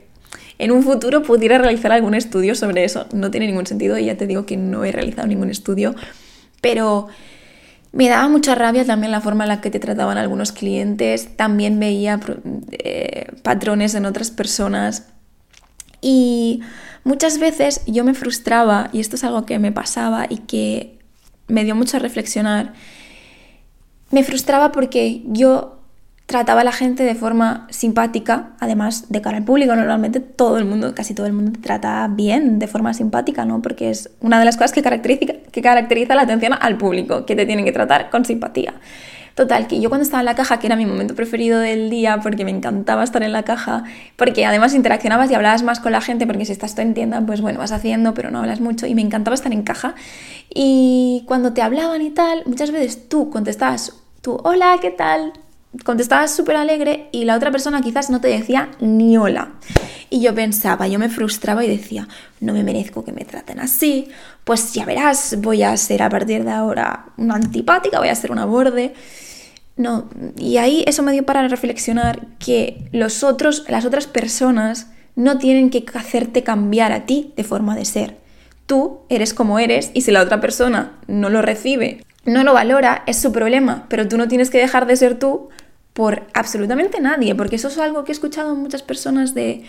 en 0.61 0.73
un 0.73 0.83
futuro 0.83 1.23
pudiera 1.23 1.57
realizar 1.57 1.91
algún 1.91 2.15
estudio 2.15 2.55
sobre 2.55 2.85
eso. 2.85 3.07
No 3.15 3.31
tiene 3.31 3.47
ningún 3.47 3.67
sentido 3.67 3.97
y 3.97 4.05
ya 4.05 4.17
te 4.17 4.27
digo 4.27 4.45
que 4.45 4.59
no 4.59 4.85
he 4.85 4.93
realizado 4.93 5.27
ningún 5.27 5.49
estudio, 5.49 5.95
pero 6.61 7.09
me 7.93 8.11
daba 8.11 8.29
mucha 8.29 8.55
rabia 8.55 8.85
también 8.85 9.11
la 9.11 9.23
forma 9.23 9.45
en 9.45 9.49
la 9.49 9.61
que 9.63 9.71
te 9.71 9.81
trataban 9.81 10.19
algunos 10.19 10.53
clientes, 10.53 11.35
también 11.37 11.81
veía 11.81 12.21
eh, 12.73 13.33
patrones 13.43 13.95
en 13.95 14.05
otras 14.05 14.31
personas 14.31 15.09
y 16.03 16.61
muchas 17.05 17.39
veces 17.39 17.81
yo 17.87 18.05
me 18.05 18.13
frustraba 18.13 18.91
y 18.93 19.01
esto 19.01 19.17
es 19.17 19.25
algo 19.25 19.47
que 19.47 19.59
me 19.59 19.73
pasaba 19.73 20.27
y 20.29 20.39
que 20.39 20.99
me 21.49 21.65
dio 21.65 21.75
mucho 21.75 21.97
a 21.97 22.01
reflexionar. 22.01 22.75
Me 24.11 24.25
frustraba 24.25 24.73
porque 24.73 25.23
yo 25.25 25.80
trataba 26.31 26.61
a 26.61 26.65
la 26.65 26.71
gente 26.71 27.03
de 27.03 27.17
forma 27.17 27.67
simpática, 27.71 28.51
además 28.61 29.07
de 29.09 29.21
cara 29.21 29.39
al 29.39 29.45
público. 29.45 29.75
Normalmente 29.75 30.21
todo 30.21 30.59
el 30.59 30.65
mundo, 30.65 30.95
casi 30.95 31.13
todo 31.13 31.27
el 31.27 31.33
mundo 31.33 31.51
te 31.51 31.59
trata 31.59 32.09
bien, 32.09 32.61
de 32.61 32.69
forma 32.69 32.95
simpática, 32.95 33.45
¿no? 33.45 33.61
Porque 33.61 33.91
es 33.91 34.11
una 34.21 34.39
de 34.39 34.45
las 34.45 34.57
cosas 34.57 34.73
que 34.73 34.81
caracteriza, 34.81 35.33
que 35.51 35.61
caracteriza 35.61 36.15
la 36.15 36.23
atención 36.23 36.53
al 36.59 36.79
público, 36.79 37.27
que 37.27 37.35
te 37.35 37.47
tienen 37.47 37.65
que 37.65 37.73
tratar 37.73 38.11
con 38.11 38.25
simpatía. 38.25 38.75
Total, 39.35 39.67
que 39.67 39.81
yo 39.81 39.89
cuando 39.89 40.05
estaba 40.05 40.21
en 40.21 40.27
la 40.27 40.37
caja, 40.37 40.61
que 40.61 40.69
era 40.69 40.77
mi 40.77 40.87
momento 40.87 41.17
preferido 41.17 41.59
del 41.59 41.91
día, 41.91 42.21
porque 42.23 42.45
me 42.45 42.53
encantaba 42.53 43.03
estar 43.03 43.25
en 43.25 43.33
la 43.33 43.43
caja, 43.43 43.83
porque 44.15 44.47
además 44.47 44.73
interaccionabas 44.73 45.33
y 45.33 45.35
hablabas 45.35 45.65
más 45.65 45.81
con 45.81 45.91
la 45.91 46.01
gente, 46.01 46.29
porque 46.29 46.45
si 46.45 46.53
estás 46.53 46.77
tú 46.77 46.83
en 46.83 46.95
tienda, 46.95 47.21
pues 47.23 47.41
bueno, 47.41 47.59
vas 47.59 47.73
haciendo, 47.73 48.15
pero 48.15 48.31
no 48.31 48.39
hablas 48.39 48.61
mucho, 48.61 48.87
y 48.87 48.95
me 48.95 49.03
encantaba 49.03 49.35
estar 49.35 49.53
en 49.53 49.63
caja. 49.63 49.97
Y 50.49 51.25
cuando 51.27 51.53
te 51.53 51.63
hablaban 51.63 52.03
y 52.03 52.11
tal, 52.11 52.45
muchas 52.47 52.71
veces 52.71 53.09
tú 53.09 53.31
contestabas, 53.31 53.95
tú, 54.21 54.39
hola, 54.45 54.77
¿qué 54.81 54.91
tal? 54.91 55.33
Contestabas 55.85 56.35
súper 56.35 56.57
alegre 56.57 57.09
y 57.13 57.25
la 57.25 57.37
otra 57.37 57.51
persona 57.51 57.81
quizás 57.81 58.11
no 58.11 58.21
te 58.21 58.29
decía 58.29 58.71
ni 58.81 59.17
hola. 59.17 59.53
Y 60.11 60.21
yo 60.21 60.35
pensaba, 60.35 60.89
yo 60.89 60.99
me 60.99 61.09
frustraba 61.09 61.65
y 61.65 61.69
decía, 61.69 62.09
no 62.41 62.53
me 62.53 62.65
merezco 62.65 63.05
que 63.05 63.13
me 63.13 63.25
traten 63.25 63.61
así, 63.61 64.09
pues 64.45 64.73
ya 64.73 64.85
verás, 64.85 65.37
voy 65.39 65.63
a 65.63 65.77
ser 65.77 66.03
a 66.03 66.11
partir 66.11 66.45
de 66.45 66.51
ahora 66.51 67.07
una 67.17 67.37
antipática, 67.37 67.99
voy 67.99 68.09
a 68.09 68.15
ser 68.15 68.33
una 68.33 68.45
borde. 68.45 68.95
No, 69.77 70.11
y 70.37 70.57
ahí 70.57 70.85
eso 70.87 71.03
me 71.03 71.13
dio 71.13 71.25
para 71.25 71.47
reflexionar 71.47 72.27
que 72.39 72.89
los 72.93 73.23
otros, 73.23 73.65
las 73.69 73.85
otras 73.85 74.07
personas 74.07 74.89
no 75.15 75.39
tienen 75.39 75.71
que 75.71 75.85
hacerte 75.95 76.43
cambiar 76.43 76.93
a 76.93 77.07
ti 77.07 77.33
de 77.37 77.45
forma 77.45 77.77
de 77.77 77.85
ser. 77.85 78.17
Tú 78.67 79.01
eres 79.09 79.33
como 79.33 79.59
eres 79.59 79.91
y 79.95 80.03
si 80.03 80.11
la 80.11 80.23
otra 80.23 80.41
persona 80.41 80.99
no 81.07 81.31
lo 81.31 81.41
recibe, 81.43 82.05
no 82.25 82.45
lo 82.45 82.53
valora, 82.53 83.03
es 83.07 83.17
su 83.17 83.33
problema, 83.33 83.87
pero 83.89 84.07
tú 84.07 84.19
no 84.19 84.29
tienes 84.29 84.51
que 84.51 84.59
dejar 84.59 84.87
de 84.87 84.97
ser 84.97 85.19
tú 85.19 85.49
por 86.01 86.23
absolutamente 86.33 86.99
nadie, 86.99 87.35
porque 87.35 87.57
eso 87.57 87.69
es 87.69 87.77
algo 87.77 88.05
que 88.05 88.13
he 88.13 88.15
escuchado 88.15 88.57
muchas 88.57 88.83
personas 88.83 89.35
de 89.35 89.65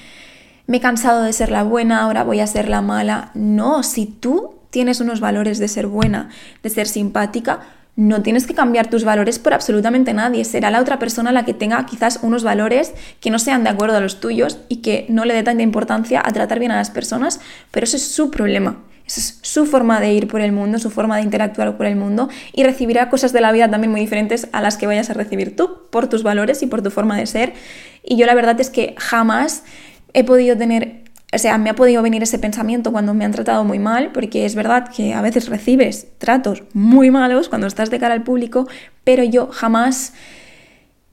me 0.65 0.77
he 0.77 0.79
cansado 0.79 1.23
de 1.23 1.33
ser 1.33 1.51
la 1.51 1.63
buena, 1.63 2.03
ahora 2.03 2.23
voy 2.23 2.39
a 2.39 2.47
ser 2.47 2.69
la 2.69 2.81
mala. 2.81 3.31
No, 3.33 3.83
si 3.83 4.05
tú 4.05 4.55
tienes 4.69 5.01
unos 5.01 5.19
valores 5.19 5.59
de 5.59 5.67
ser 5.67 5.87
buena, 5.87 6.29
de 6.63 6.69
ser 6.69 6.87
simpática, 6.87 7.59
no 7.97 8.21
tienes 8.21 8.47
que 8.47 8.53
cambiar 8.53 8.89
tus 8.89 9.03
valores 9.03 9.39
por 9.39 9.53
absolutamente 9.53 10.13
nadie. 10.13 10.45
Será 10.45 10.71
la 10.71 10.79
otra 10.79 10.99
persona 10.99 11.33
la 11.33 11.43
que 11.43 11.53
tenga 11.53 11.85
quizás 11.85 12.19
unos 12.21 12.45
valores 12.45 12.93
que 13.19 13.29
no 13.29 13.37
sean 13.37 13.65
de 13.65 13.71
acuerdo 13.71 13.97
a 13.97 13.99
los 13.99 14.21
tuyos 14.21 14.57
y 14.69 14.77
que 14.77 15.07
no 15.09 15.25
le 15.25 15.33
dé 15.33 15.43
tanta 15.43 15.63
importancia 15.63 16.23
a 16.23 16.31
tratar 16.31 16.59
bien 16.59 16.71
a 16.71 16.77
las 16.77 16.91
personas, 16.91 17.41
pero 17.71 17.83
eso 17.83 17.97
es 17.97 18.07
su 18.07 18.31
problema. 18.31 18.77
Esa 19.05 19.19
es 19.19 19.39
su 19.41 19.65
forma 19.65 19.99
de 19.99 20.13
ir 20.13 20.27
por 20.27 20.41
el 20.41 20.51
mundo, 20.51 20.79
su 20.79 20.89
forma 20.89 21.17
de 21.17 21.23
interactuar 21.23 21.77
por 21.77 21.85
el 21.85 21.95
mundo 21.95 22.29
y 22.53 22.63
recibirá 22.63 23.09
cosas 23.09 23.33
de 23.33 23.41
la 23.41 23.51
vida 23.51 23.69
también 23.69 23.91
muy 23.91 24.01
diferentes 24.01 24.47
a 24.51 24.61
las 24.61 24.77
que 24.77 24.87
vayas 24.87 25.09
a 25.09 25.13
recibir 25.13 25.55
tú 25.55 25.89
por 25.89 26.07
tus 26.07 26.23
valores 26.23 26.61
y 26.63 26.67
por 26.67 26.81
tu 26.81 26.91
forma 26.91 27.17
de 27.17 27.25
ser. 27.25 27.53
Y 28.03 28.17
yo 28.17 28.25
la 28.25 28.35
verdad 28.35 28.59
es 28.59 28.69
que 28.69 28.95
jamás 28.97 29.63
he 30.13 30.23
podido 30.23 30.57
tener, 30.57 31.03
o 31.33 31.37
sea, 31.37 31.57
me 31.57 31.69
ha 31.69 31.75
podido 31.75 32.01
venir 32.01 32.23
ese 32.23 32.39
pensamiento 32.39 32.91
cuando 32.91 33.13
me 33.13 33.25
han 33.25 33.31
tratado 33.31 33.63
muy 33.63 33.79
mal, 33.79 34.11
porque 34.11 34.45
es 34.45 34.55
verdad 34.55 34.89
que 34.89 35.13
a 35.13 35.21
veces 35.21 35.49
recibes 35.49 36.07
tratos 36.17 36.63
muy 36.73 37.11
malos 37.11 37.49
cuando 37.49 37.67
estás 37.67 37.89
de 37.89 37.99
cara 37.99 38.13
al 38.13 38.23
público, 38.23 38.67
pero 39.03 39.23
yo 39.23 39.47
jamás 39.47 40.13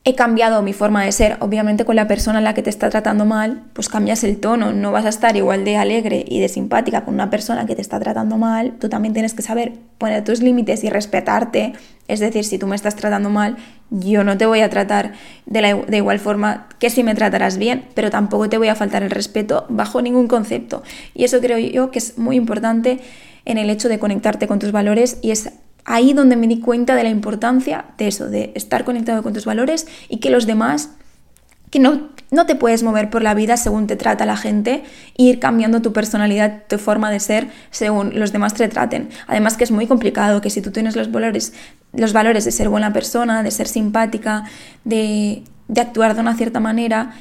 he 0.08 0.14
cambiado 0.14 0.62
mi 0.62 0.72
forma 0.72 1.04
de 1.04 1.12
ser. 1.12 1.36
Obviamente 1.40 1.84
con 1.84 1.94
la 1.94 2.08
persona 2.08 2.38
en 2.38 2.44
la 2.44 2.54
que 2.54 2.62
te 2.62 2.70
está 2.70 2.88
tratando 2.88 3.26
mal, 3.26 3.64
pues 3.74 3.90
cambias 3.90 4.24
el 4.24 4.38
tono. 4.38 4.72
No 4.72 4.90
vas 4.90 5.04
a 5.04 5.10
estar 5.10 5.36
igual 5.36 5.66
de 5.66 5.76
alegre 5.76 6.24
y 6.26 6.40
de 6.40 6.48
simpática 6.48 7.04
con 7.04 7.12
una 7.12 7.28
persona 7.28 7.66
que 7.66 7.74
te 7.74 7.82
está 7.82 8.00
tratando 8.00 8.38
mal. 8.38 8.72
Tú 8.80 8.88
también 8.88 9.12
tienes 9.12 9.34
que 9.34 9.42
saber 9.42 9.74
poner 9.98 10.24
tus 10.24 10.40
límites 10.40 10.82
y 10.82 10.88
respetarte. 10.88 11.74
Es 12.08 12.20
decir, 12.20 12.44
si 12.44 12.58
tú 12.58 12.66
me 12.66 12.74
estás 12.74 12.96
tratando 12.96 13.28
mal, 13.28 13.58
yo 13.90 14.24
no 14.24 14.38
te 14.38 14.46
voy 14.46 14.60
a 14.60 14.70
tratar 14.70 15.12
de, 15.44 15.84
de 15.86 15.96
igual 15.98 16.18
forma 16.20 16.68
que 16.78 16.88
si 16.88 17.02
me 17.02 17.14
tratarás 17.14 17.58
bien, 17.58 17.84
pero 17.94 18.08
tampoco 18.08 18.48
te 18.48 18.56
voy 18.56 18.68
a 18.68 18.74
faltar 18.74 19.02
el 19.02 19.10
respeto 19.10 19.66
bajo 19.68 20.00
ningún 20.00 20.26
concepto. 20.26 20.82
Y 21.12 21.24
eso 21.24 21.38
creo 21.40 21.58
yo 21.58 21.90
que 21.90 21.98
es 21.98 22.16
muy 22.16 22.36
importante 22.36 23.00
en 23.44 23.58
el 23.58 23.68
hecho 23.68 23.90
de 23.90 23.98
conectarte 23.98 24.46
con 24.46 24.58
tus 24.58 24.72
valores 24.72 25.18
y 25.20 25.32
es 25.32 25.50
ahí 25.88 26.12
donde 26.12 26.36
me 26.36 26.46
di 26.46 26.60
cuenta 26.60 26.94
de 26.94 27.02
la 27.02 27.08
importancia 27.08 27.86
de 27.96 28.08
eso, 28.08 28.28
de 28.28 28.52
estar 28.54 28.84
conectado 28.84 29.22
con 29.22 29.32
tus 29.32 29.46
valores 29.46 29.88
y 30.08 30.18
que 30.18 30.28
los 30.28 30.46
demás, 30.46 30.90
que 31.70 31.78
no, 31.78 32.10
no 32.30 32.44
te 32.44 32.54
puedes 32.54 32.82
mover 32.82 33.08
por 33.08 33.22
la 33.22 33.32
vida 33.32 33.56
según 33.56 33.86
te 33.86 33.96
trata 33.96 34.26
la 34.26 34.36
gente 34.36 34.84
e 35.16 35.22
ir 35.22 35.38
cambiando 35.38 35.80
tu 35.80 35.94
personalidad, 35.94 36.64
tu 36.68 36.76
forma 36.76 37.10
de 37.10 37.20
ser 37.20 37.48
según 37.70 38.18
los 38.18 38.32
demás 38.32 38.52
te 38.52 38.68
traten. 38.68 39.08
Además 39.26 39.56
que 39.56 39.64
es 39.64 39.70
muy 39.70 39.86
complicado 39.86 40.42
que 40.42 40.50
si 40.50 40.60
tú 40.60 40.72
tienes 40.72 40.94
los 40.94 41.10
valores, 41.10 41.54
los 41.94 42.12
valores 42.12 42.44
de 42.44 42.52
ser 42.52 42.68
buena 42.68 42.92
persona, 42.92 43.42
de 43.42 43.50
ser 43.50 43.66
simpática, 43.66 44.44
de, 44.84 45.42
de 45.68 45.80
actuar 45.80 46.14
de 46.14 46.20
una 46.20 46.36
cierta 46.36 46.60
manera, 46.60 47.14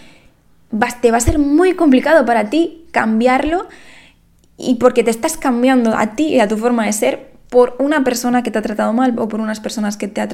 te 1.01 1.11
va 1.11 1.17
a 1.17 1.21
ser 1.21 1.39
muy 1.39 1.73
complicado 1.73 2.25
para 2.25 2.49
ti 2.49 2.85
cambiarlo 2.91 3.67
y 4.57 4.75
porque 4.75 5.03
te 5.03 5.11
estás 5.11 5.37
cambiando 5.37 5.95
a 5.95 6.15
ti 6.15 6.25
y 6.25 6.39
a 6.41 6.49
tu 6.49 6.57
forma 6.57 6.85
de 6.85 6.91
ser 6.91 7.26
por 7.49 7.75
una 7.79 8.03
persona 8.03 8.43
que 8.43 8.51
te 8.51 8.59
ha 8.59 8.61
tratado 8.61 8.91
mal 8.93 9.17
o 9.17 9.27
por 9.27 9.39
unas 9.39 9.59
personas 9.59 9.95
que 9.95 10.07
te, 10.07 10.21
han 10.21 10.29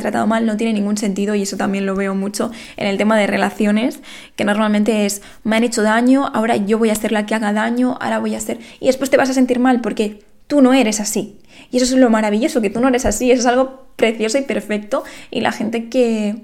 tratado 0.00 0.26
mal 0.26 0.44
no 0.44 0.56
tiene 0.56 0.72
ningún 0.72 0.96
sentido 0.96 1.34
y 1.34 1.42
eso 1.42 1.56
también 1.56 1.86
lo 1.86 1.94
veo 1.94 2.14
mucho 2.14 2.50
en 2.76 2.86
el 2.86 2.96
tema 2.98 3.16
de 3.16 3.26
relaciones, 3.26 4.00
que 4.34 4.44
normalmente 4.44 5.06
es, 5.06 5.22
me 5.44 5.56
han 5.56 5.64
hecho 5.64 5.82
daño, 5.82 6.26
ahora 6.34 6.56
yo 6.56 6.78
voy 6.78 6.90
a 6.90 6.94
ser 6.94 7.12
la 7.12 7.26
que 7.26 7.34
haga 7.34 7.52
daño, 7.52 7.96
ahora 8.00 8.18
voy 8.18 8.34
a 8.34 8.40
ser... 8.40 8.58
Y 8.80 8.86
después 8.86 9.10
te 9.10 9.16
vas 9.16 9.30
a 9.30 9.34
sentir 9.34 9.60
mal 9.60 9.80
porque 9.80 10.24
tú 10.46 10.60
no 10.60 10.74
eres 10.74 10.98
así. 10.98 11.38
Y 11.70 11.76
eso 11.76 11.94
es 11.94 12.00
lo 12.00 12.10
maravilloso, 12.10 12.60
que 12.60 12.70
tú 12.70 12.80
no 12.80 12.88
eres 12.88 13.04
así, 13.04 13.30
eso 13.30 13.40
es 13.40 13.46
algo 13.46 13.86
precioso 13.96 14.38
y 14.38 14.42
perfecto 14.42 15.04
y 15.30 15.40
la 15.40 15.52
gente 15.52 15.88
que 15.88 16.42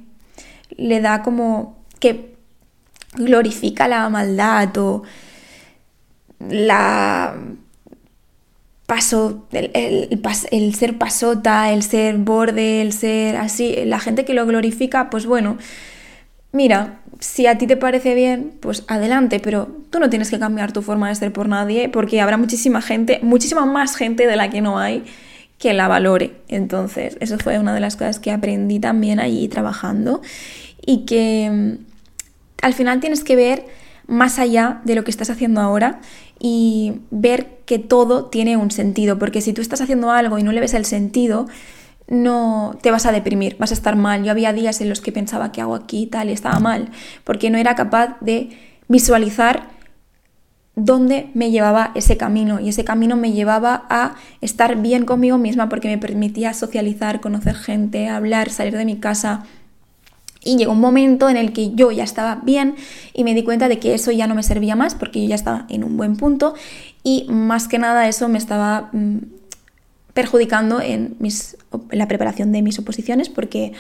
le 0.76 1.00
da 1.00 1.22
como... 1.22 1.82
que 1.98 2.34
glorifica 3.16 3.86
la 3.86 4.08
maldad 4.08 4.76
o 4.76 5.04
la 6.40 7.36
paso, 8.86 9.46
el, 9.52 9.70
el, 10.50 10.74
ser 10.74 10.98
pasota, 10.98 11.72
el 11.72 11.82
ser 11.82 12.16
borde, 12.18 12.82
el 12.82 12.92
ser 12.92 13.36
así, 13.36 13.76
la 13.84 13.98
gente 13.98 14.24
que 14.24 14.34
lo 14.34 14.44
glorifica, 14.46 15.10
pues 15.10 15.26
bueno, 15.26 15.56
mira, 16.52 17.00
si 17.20 17.46
a 17.46 17.56
ti 17.56 17.66
te 17.66 17.76
parece 17.76 18.14
bien, 18.14 18.52
pues 18.60 18.84
adelante, 18.86 19.40
pero 19.40 19.68
tú 19.90 19.98
no 19.98 20.10
tienes 20.10 20.30
que 20.30 20.38
cambiar 20.38 20.72
tu 20.72 20.82
forma 20.82 21.08
de 21.08 21.14
ser 21.14 21.32
por 21.32 21.48
nadie, 21.48 21.88
porque 21.88 22.20
habrá 22.20 22.36
muchísima 22.36 22.82
gente, 22.82 23.20
muchísima 23.22 23.64
más 23.64 23.96
gente 23.96 24.26
de 24.26 24.36
la 24.36 24.50
que 24.50 24.60
no 24.60 24.78
hay 24.78 25.04
que 25.58 25.72
la 25.72 25.88
valore. 25.88 26.32
Entonces, 26.48 27.16
eso 27.20 27.38
fue 27.38 27.58
una 27.58 27.74
de 27.74 27.80
las 27.80 27.96
cosas 27.96 28.18
que 28.18 28.30
aprendí 28.30 28.80
también 28.80 29.20
allí 29.20 29.48
trabajando 29.48 30.20
y 30.84 31.06
que 31.06 31.50
mm, 31.50 31.84
al 32.62 32.74
final 32.74 33.00
tienes 33.00 33.24
que 33.24 33.36
ver 33.36 33.64
más 34.06 34.38
allá 34.38 34.80
de 34.84 34.94
lo 34.94 35.04
que 35.04 35.10
estás 35.10 35.30
haciendo 35.30 35.60
ahora 35.60 36.00
y 36.46 37.00
ver 37.10 37.60
que 37.64 37.78
todo 37.78 38.26
tiene 38.26 38.58
un 38.58 38.70
sentido, 38.70 39.18
porque 39.18 39.40
si 39.40 39.54
tú 39.54 39.62
estás 39.62 39.80
haciendo 39.80 40.10
algo 40.10 40.38
y 40.38 40.42
no 40.42 40.52
le 40.52 40.60
ves 40.60 40.74
el 40.74 40.84
sentido, 40.84 41.46
no 42.06 42.76
te 42.82 42.90
vas 42.90 43.06
a 43.06 43.12
deprimir, 43.12 43.56
vas 43.58 43.70
a 43.70 43.74
estar 43.74 43.96
mal. 43.96 44.24
Yo 44.24 44.30
había 44.30 44.52
días 44.52 44.82
en 44.82 44.90
los 44.90 45.00
que 45.00 45.10
pensaba 45.10 45.52
que 45.52 45.62
hago 45.62 45.74
aquí 45.74 46.02
y 46.02 46.06
tal 46.06 46.28
y 46.28 46.34
estaba 46.34 46.60
mal, 46.60 46.90
porque 47.24 47.48
no 47.48 47.56
era 47.56 47.74
capaz 47.74 48.18
de 48.20 48.50
visualizar 48.88 49.70
dónde 50.76 51.30
me 51.32 51.50
llevaba 51.50 51.92
ese 51.94 52.18
camino 52.18 52.60
y 52.60 52.68
ese 52.68 52.84
camino 52.84 53.16
me 53.16 53.32
llevaba 53.32 53.86
a 53.88 54.16
estar 54.42 54.76
bien 54.76 55.06
conmigo 55.06 55.38
misma 55.38 55.70
porque 55.70 55.88
me 55.88 55.96
permitía 55.96 56.52
socializar, 56.52 57.22
conocer 57.22 57.54
gente, 57.54 58.10
hablar, 58.10 58.50
salir 58.50 58.76
de 58.76 58.84
mi 58.84 58.96
casa, 58.98 59.44
y 60.44 60.56
llegó 60.56 60.72
un 60.72 60.80
momento 60.80 61.28
en 61.28 61.36
el 61.36 61.52
que 61.52 61.74
yo 61.74 61.90
ya 61.90 62.04
estaba 62.04 62.36
bien 62.36 62.76
y 63.12 63.24
me 63.24 63.34
di 63.34 63.42
cuenta 63.42 63.68
de 63.68 63.78
que 63.78 63.94
eso 63.94 64.10
ya 64.12 64.26
no 64.26 64.34
me 64.34 64.42
servía 64.42 64.76
más 64.76 64.94
porque 64.94 65.22
yo 65.22 65.28
ya 65.28 65.34
estaba 65.34 65.66
en 65.68 65.84
un 65.84 65.96
buen 65.96 66.16
punto 66.16 66.54
y 67.02 67.26
más 67.28 67.68
que 67.68 67.78
nada 67.78 68.08
eso 68.08 68.28
me 68.28 68.38
estaba 68.38 68.90
mm, 68.92 69.18
perjudicando 70.14 70.80
en, 70.80 71.16
la 71.90 72.06
preparación 72.06 72.52
de 72.52 72.62
mis 72.62 72.78
oposiciones 72.78 73.28
porque 73.28 73.72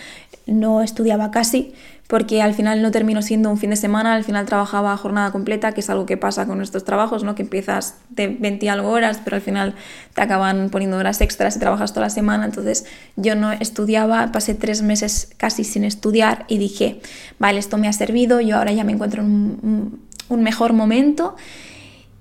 no 0.46 0.82
estudiaba 0.82 1.30
casi, 1.30 1.72
porque 2.08 2.42
al 2.42 2.54
final 2.54 2.82
no 2.82 2.90
terminó 2.90 3.22
siendo 3.22 3.50
un 3.50 3.56
fin 3.56 3.70
de 3.70 3.76
semana, 3.76 4.14
al 4.14 4.24
final 4.24 4.44
trabajaba 4.44 4.96
jornada 4.96 5.30
completa, 5.30 5.72
que 5.72 5.80
es 5.80 5.88
algo 5.88 6.04
que 6.06 6.16
pasa 6.16 6.44
con 6.44 6.60
estos 6.60 6.84
trabajos, 6.84 7.22
¿no? 7.22 7.36
que 7.36 7.42
empiezas 7.42 7.94
de 8.10 8.26
20 8.26 8.66
y 8.66 8.68
algo 8.68 8.90
horas, 8.90 9.20
pero 9.24 9.36
al 9.36 9.42
final 9.42 9.74
te 10.12 10.22
acaban 10.22 10.70
poniendo 10.70 10.98
horas 10.98 11.20
extras 11.20 11.56
y 11.56 11.60
trabajas 11.60 11.92
toda 11.92 12.06
la 12.06 12.10
semana, 12.10 12.44
entonces 12.44 12.84
yo 13.16 13.36
no 13.36 13.52
estudiaba, 13.52 14.32
pasé 14.32 14.54
tres 14.54 14.82
meses 14.82 15.30
casi 15.36 15.62
sin 15.62 15.84
estudiar 15.84 16.44
y 16.48 16.58
dije, 16.58 17.00
vale, 17.38 17.60
esto 17.60 17.78
me 17.78 17.86
ha 17.86 17.92
servido, 17.92 18.40
yo 18.40 18.58
ahora 18.58 18.72
ya 18.72 18.82
me 18.82 18.92
encuentro 18.92 19.22
en 19.22 20.00
un 20.28 20.42
mejor 20.42 20.72
momento 20.72 21.36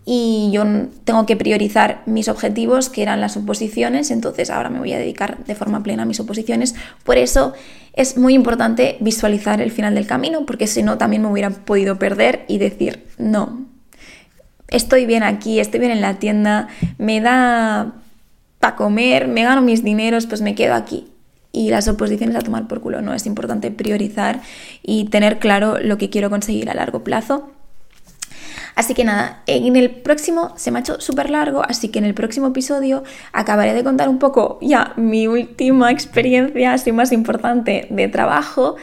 y 0.06 0.50
yo 0.52 0.64
tengo 1.06 1.26
que 1.26 1.38
priorizar 1.38 2.02
mis 2.06 2.28
objetivos, 2.28 2.90
que 2.90 3.02
eran 3.04 3.22
las 3.22 3.38
oposiciones, 3.38 4.12
entonces 4.12 4.50
ahora 4.50 4.70
me 4.70 4.80
voy 4.80 4.92
a 4.94 4.98
dedicar 4.98 5.44
de 5.46 5.56
forma 5.56 5.82
plena 5.82 6.04
a 6.04 6.06
mis 6.06 6.20
oposiciones. 6.20 6.76
Por 7.04 7.18
eso 7.18 7.54
es 7.94 8.18
muy 8.18 8.34
importante 8.34 8.98
visualizar 9.00 9.62
el 9.62 9.72
final 9.72 9.96
del 9.96 10.06
camino, 10.06 10.46
porque 10.46 10.68
si 10.68 10.84
no 10.84 10.98
también 10.98 11.22
me 11.22 11.30
hubiera 11.30 11.52
podido 11.52 12.00
perder 12.00 12.44
y 12.50 12.58
decir, 12.58 13.06
no, 13.18 13.66
estoy 14.68 15.06
bien 15.06 15.24
aquí, 15.24 15.60
estoy 15.60 15.80
bien 15.80 15.92
en 15.94 16.02
la 16.02 16.16
tienda, 16.16 16.68
me 16.98 17.22
da 17.22 17.94
para 18.60 18.76
comer, 18.76 19.28
me 19.28 19.44
gano 19.44 19.62
mis 19.62 19.84
dineros, 19.84 20.26
pues 20.26 20.42
me 20.42 20.56
quedo 20.56 20.74
aquí. 20.74 21.08
Y 21.54 21.70
las 21.70 21.88
oposiciones 21.88 22.36
a 22.36 22.42
tomar 22.42 22.68
por 22.68 22.82
culo, 22.82 23.02
no, 23.02 23.14
es 23.14 23.26
importante 23.26 23.72
priorizar 23.72 24.42
y 24.82 25.06
tener 25.06 25.38
claro 25.38 25.80
lo 25.80 25.98
que 25.98 26.10
quiero 26.10 26.30
conseguir 26.30 26.70
a 26.70 26.74
largo 26.74 27.04
plazo 27.04 27.52
Así 28.76 28.94
que 28.94 29.04
nada, 29.04 29.44
en 29.46 29.76
el 29.76 29.92
próximo 29.92 30.54
se 30.56 30.72
me 30.72 30.80
ha 30.80 30.82
hecho 30.82 31.00
súper 31.00 31.30
largo, 31.30 31.64
así 31.64 31.90
que 31.90 32.00
en 32.00 32.06
el 32.06 32.14
próximo 32.14 32.48
episodio 32.48 33.04
acabaré 33.32 33.74
de 33.74 33.84
contar 33.84 34.10
un 34.10 34.20
poco 34.20 34.58
ya 34.62 34.94
mi 34.96 35.28
última 35.28 35.92
experiencia, 35.92 36.74
así 36.74 36.92
más 36.92 37.12
importante, 37.12 37.88
de 37.90 38.08
trabajo 38.08 38.76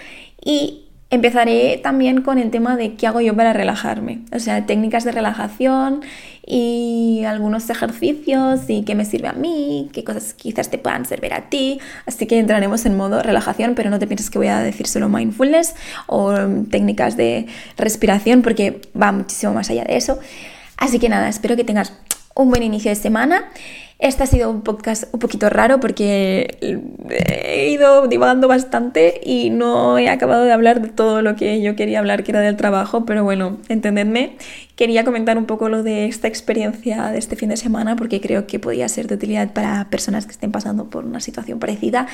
y 0.45 0.90
Empezaré 1.13 1.77
también 1.83 2.23
con 2.23 2.39
el 2.39 2.53
tema 2.53 2.77
de 2.77 2.95
qué 2.95 3.09
hago 3.09 3.21
yo 3.21 3.35
para 3.35 3.53
relajarme, 3.53 4.21
o 4.33 4.39
sea, 4.39 4.65
técnicas 4.65 5.03
de 5.03 5.11
relajación 5.11 6.03
y 6.47 7.25
algunos 7.27 7.69
ejercicios 7.69 8.61
y 8.69 8.85
qué 8.85 8.95
me 8.95 9.05
sirve 9.05 9.27
a 9.27 9.33
mí, 9.33 9.91
qué 9.93 10.05
cosas 10.05 10.35
quizás 10.35 10.71
te 10.71 10.79
puedan 10.79 11.07
servir 11.07 11.35
a 11.35 11.49
ti. 11.49 11.81
Así 12.07 12.27
que 12.27 12.39
entraremos 12.39 12.87
en 12.87 12.97
modo 12.97 13.25
relajación, 13.25 13.75
pero 13.75 13.91
no 13.91 13.99
te 13.99 14.07
pienses 14.07 14.31
que 14.31 14.39
voy 14.39 14.47
a 14.47 14.61
decir 14.61 14.87
solo 14.87 15.09
mindfulness 15.09 15.75
o 16.07 16.33
técnicas 16.71 17.17
de 17.17 17.47
respiración 17.77 18.43
porque 18.43 18.81
va 19.01 19.11
muchísimo 19.11 19.53
más 19.53 19.69
allá 19.69 19.83
de 19.83 19.97
eso. 19.97 20.21
Así 20.77 21.01
que 21.01 21.09
nada, 21.09 21.29
espero 21.29 21.57
que 21.57 21.65
tengas 21.65 21.93
un 22.37 22.51
buen 22.51 22.63
inicio 22.63 22.89
de 22.89 22.95
semana 22.95 23.51
este 24.01 24.23
ha 24.23 24.27
sido 24.27 24.51
un 24.51 24.63
podcast 24.63 25.05
un 25.13 25.21
poquito 25.21 25.51
raro 25.51 25.79
porque 25.79 26.57
he 27.11 27.71
ido 27.71 28.07
divagando 28.07 28.49
bastante 28.49 29.21
y 29.23 29.51
no 29.51 29.99
he 29.99 30.09
acabado 30.09 30.45
de 30.45 30.53
hablar 30.53 30.81
de 30.81 30.89
todo 30.89 31.21
lo 31.21 31.37
que 31.37 31.61
yo 31.61 31.77
quería 31.77 31.99
hablar, 31.99 32.25
que 32.25 32.33
era 32.33 32.41
del 32.41 32.57
trabajo, 32.57 33.05
pero 33.05 33.25
bueno, 33.25 33.59
entendedme. 33.69 34.37
Quería 34.75 35.05
comentar 35.05 35.37
un 35.37 35.45
poco 35.45 35.69
lo 35.69 35.83
de 35.83 36.07
esta 36.07 36.29
experiencia 36.29 37.09
de 37.09 37.19
este 37.19 37.37
fin 37.37 37.51
de 37.51 37.59
semana 37.59 37.97
porque 37.97 38.23
creo 38.23 38.47
que 38.47 38.59
podía 38.59 38.89
ser 38.89 39.07
de 39.07 39.17
utilidad 39.17 39.53
para 39.53 39.91
personas 39.91 40.25
que 40.25 40.33
estén 40.33 40.51
pasando 40.51 40.89
por 40.89 41.05
una 41.05 41.21
situación 41.21 41.59
parecida. 41.59 42.07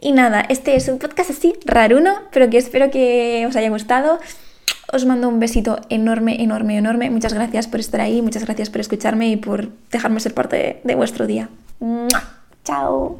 Y 0.00 0.12
nada, 0.12 0.44
este 0.48 0.76
es 0.76 0.88
un 0.88 0.98
podcast 0.98 1.30
así, 1.30 1.54
raruno, 1.64 2.12
pero 2.30 2.50
que 2.50 2.58
espero 2.58 2.90
que 2.90 3.46
os 3.48 3.56
haya 3.56 3.70
gustado. 3.70 4.18
Os 4.92 5.06
mando 5.08 5.26
un 5.26 5.40
besito 5.40 5.80
enorme, 5.88 6.42
enorme, 6.42 6.76
enorme. 6.76 7.08
Muchas 7.08 7.32
gracias 7.32 7.66
por 7.66 7.80
estar 7.80 8.02
ahí, 8.02 8.20
muchas 8.20 8.44
gracias 8.44 8.68
por 8.68 8.82
escucharme 8.82 9.30
y 9.30 9.36
por 9.36 9.70
dejarme 9.90 10.20
ser 10.20 10.34
parte 10.34 10.82
de, 10.84 10.94
vuestro 10.94 11.26
día. 11.26 11.48
Chao. 12.62 13.10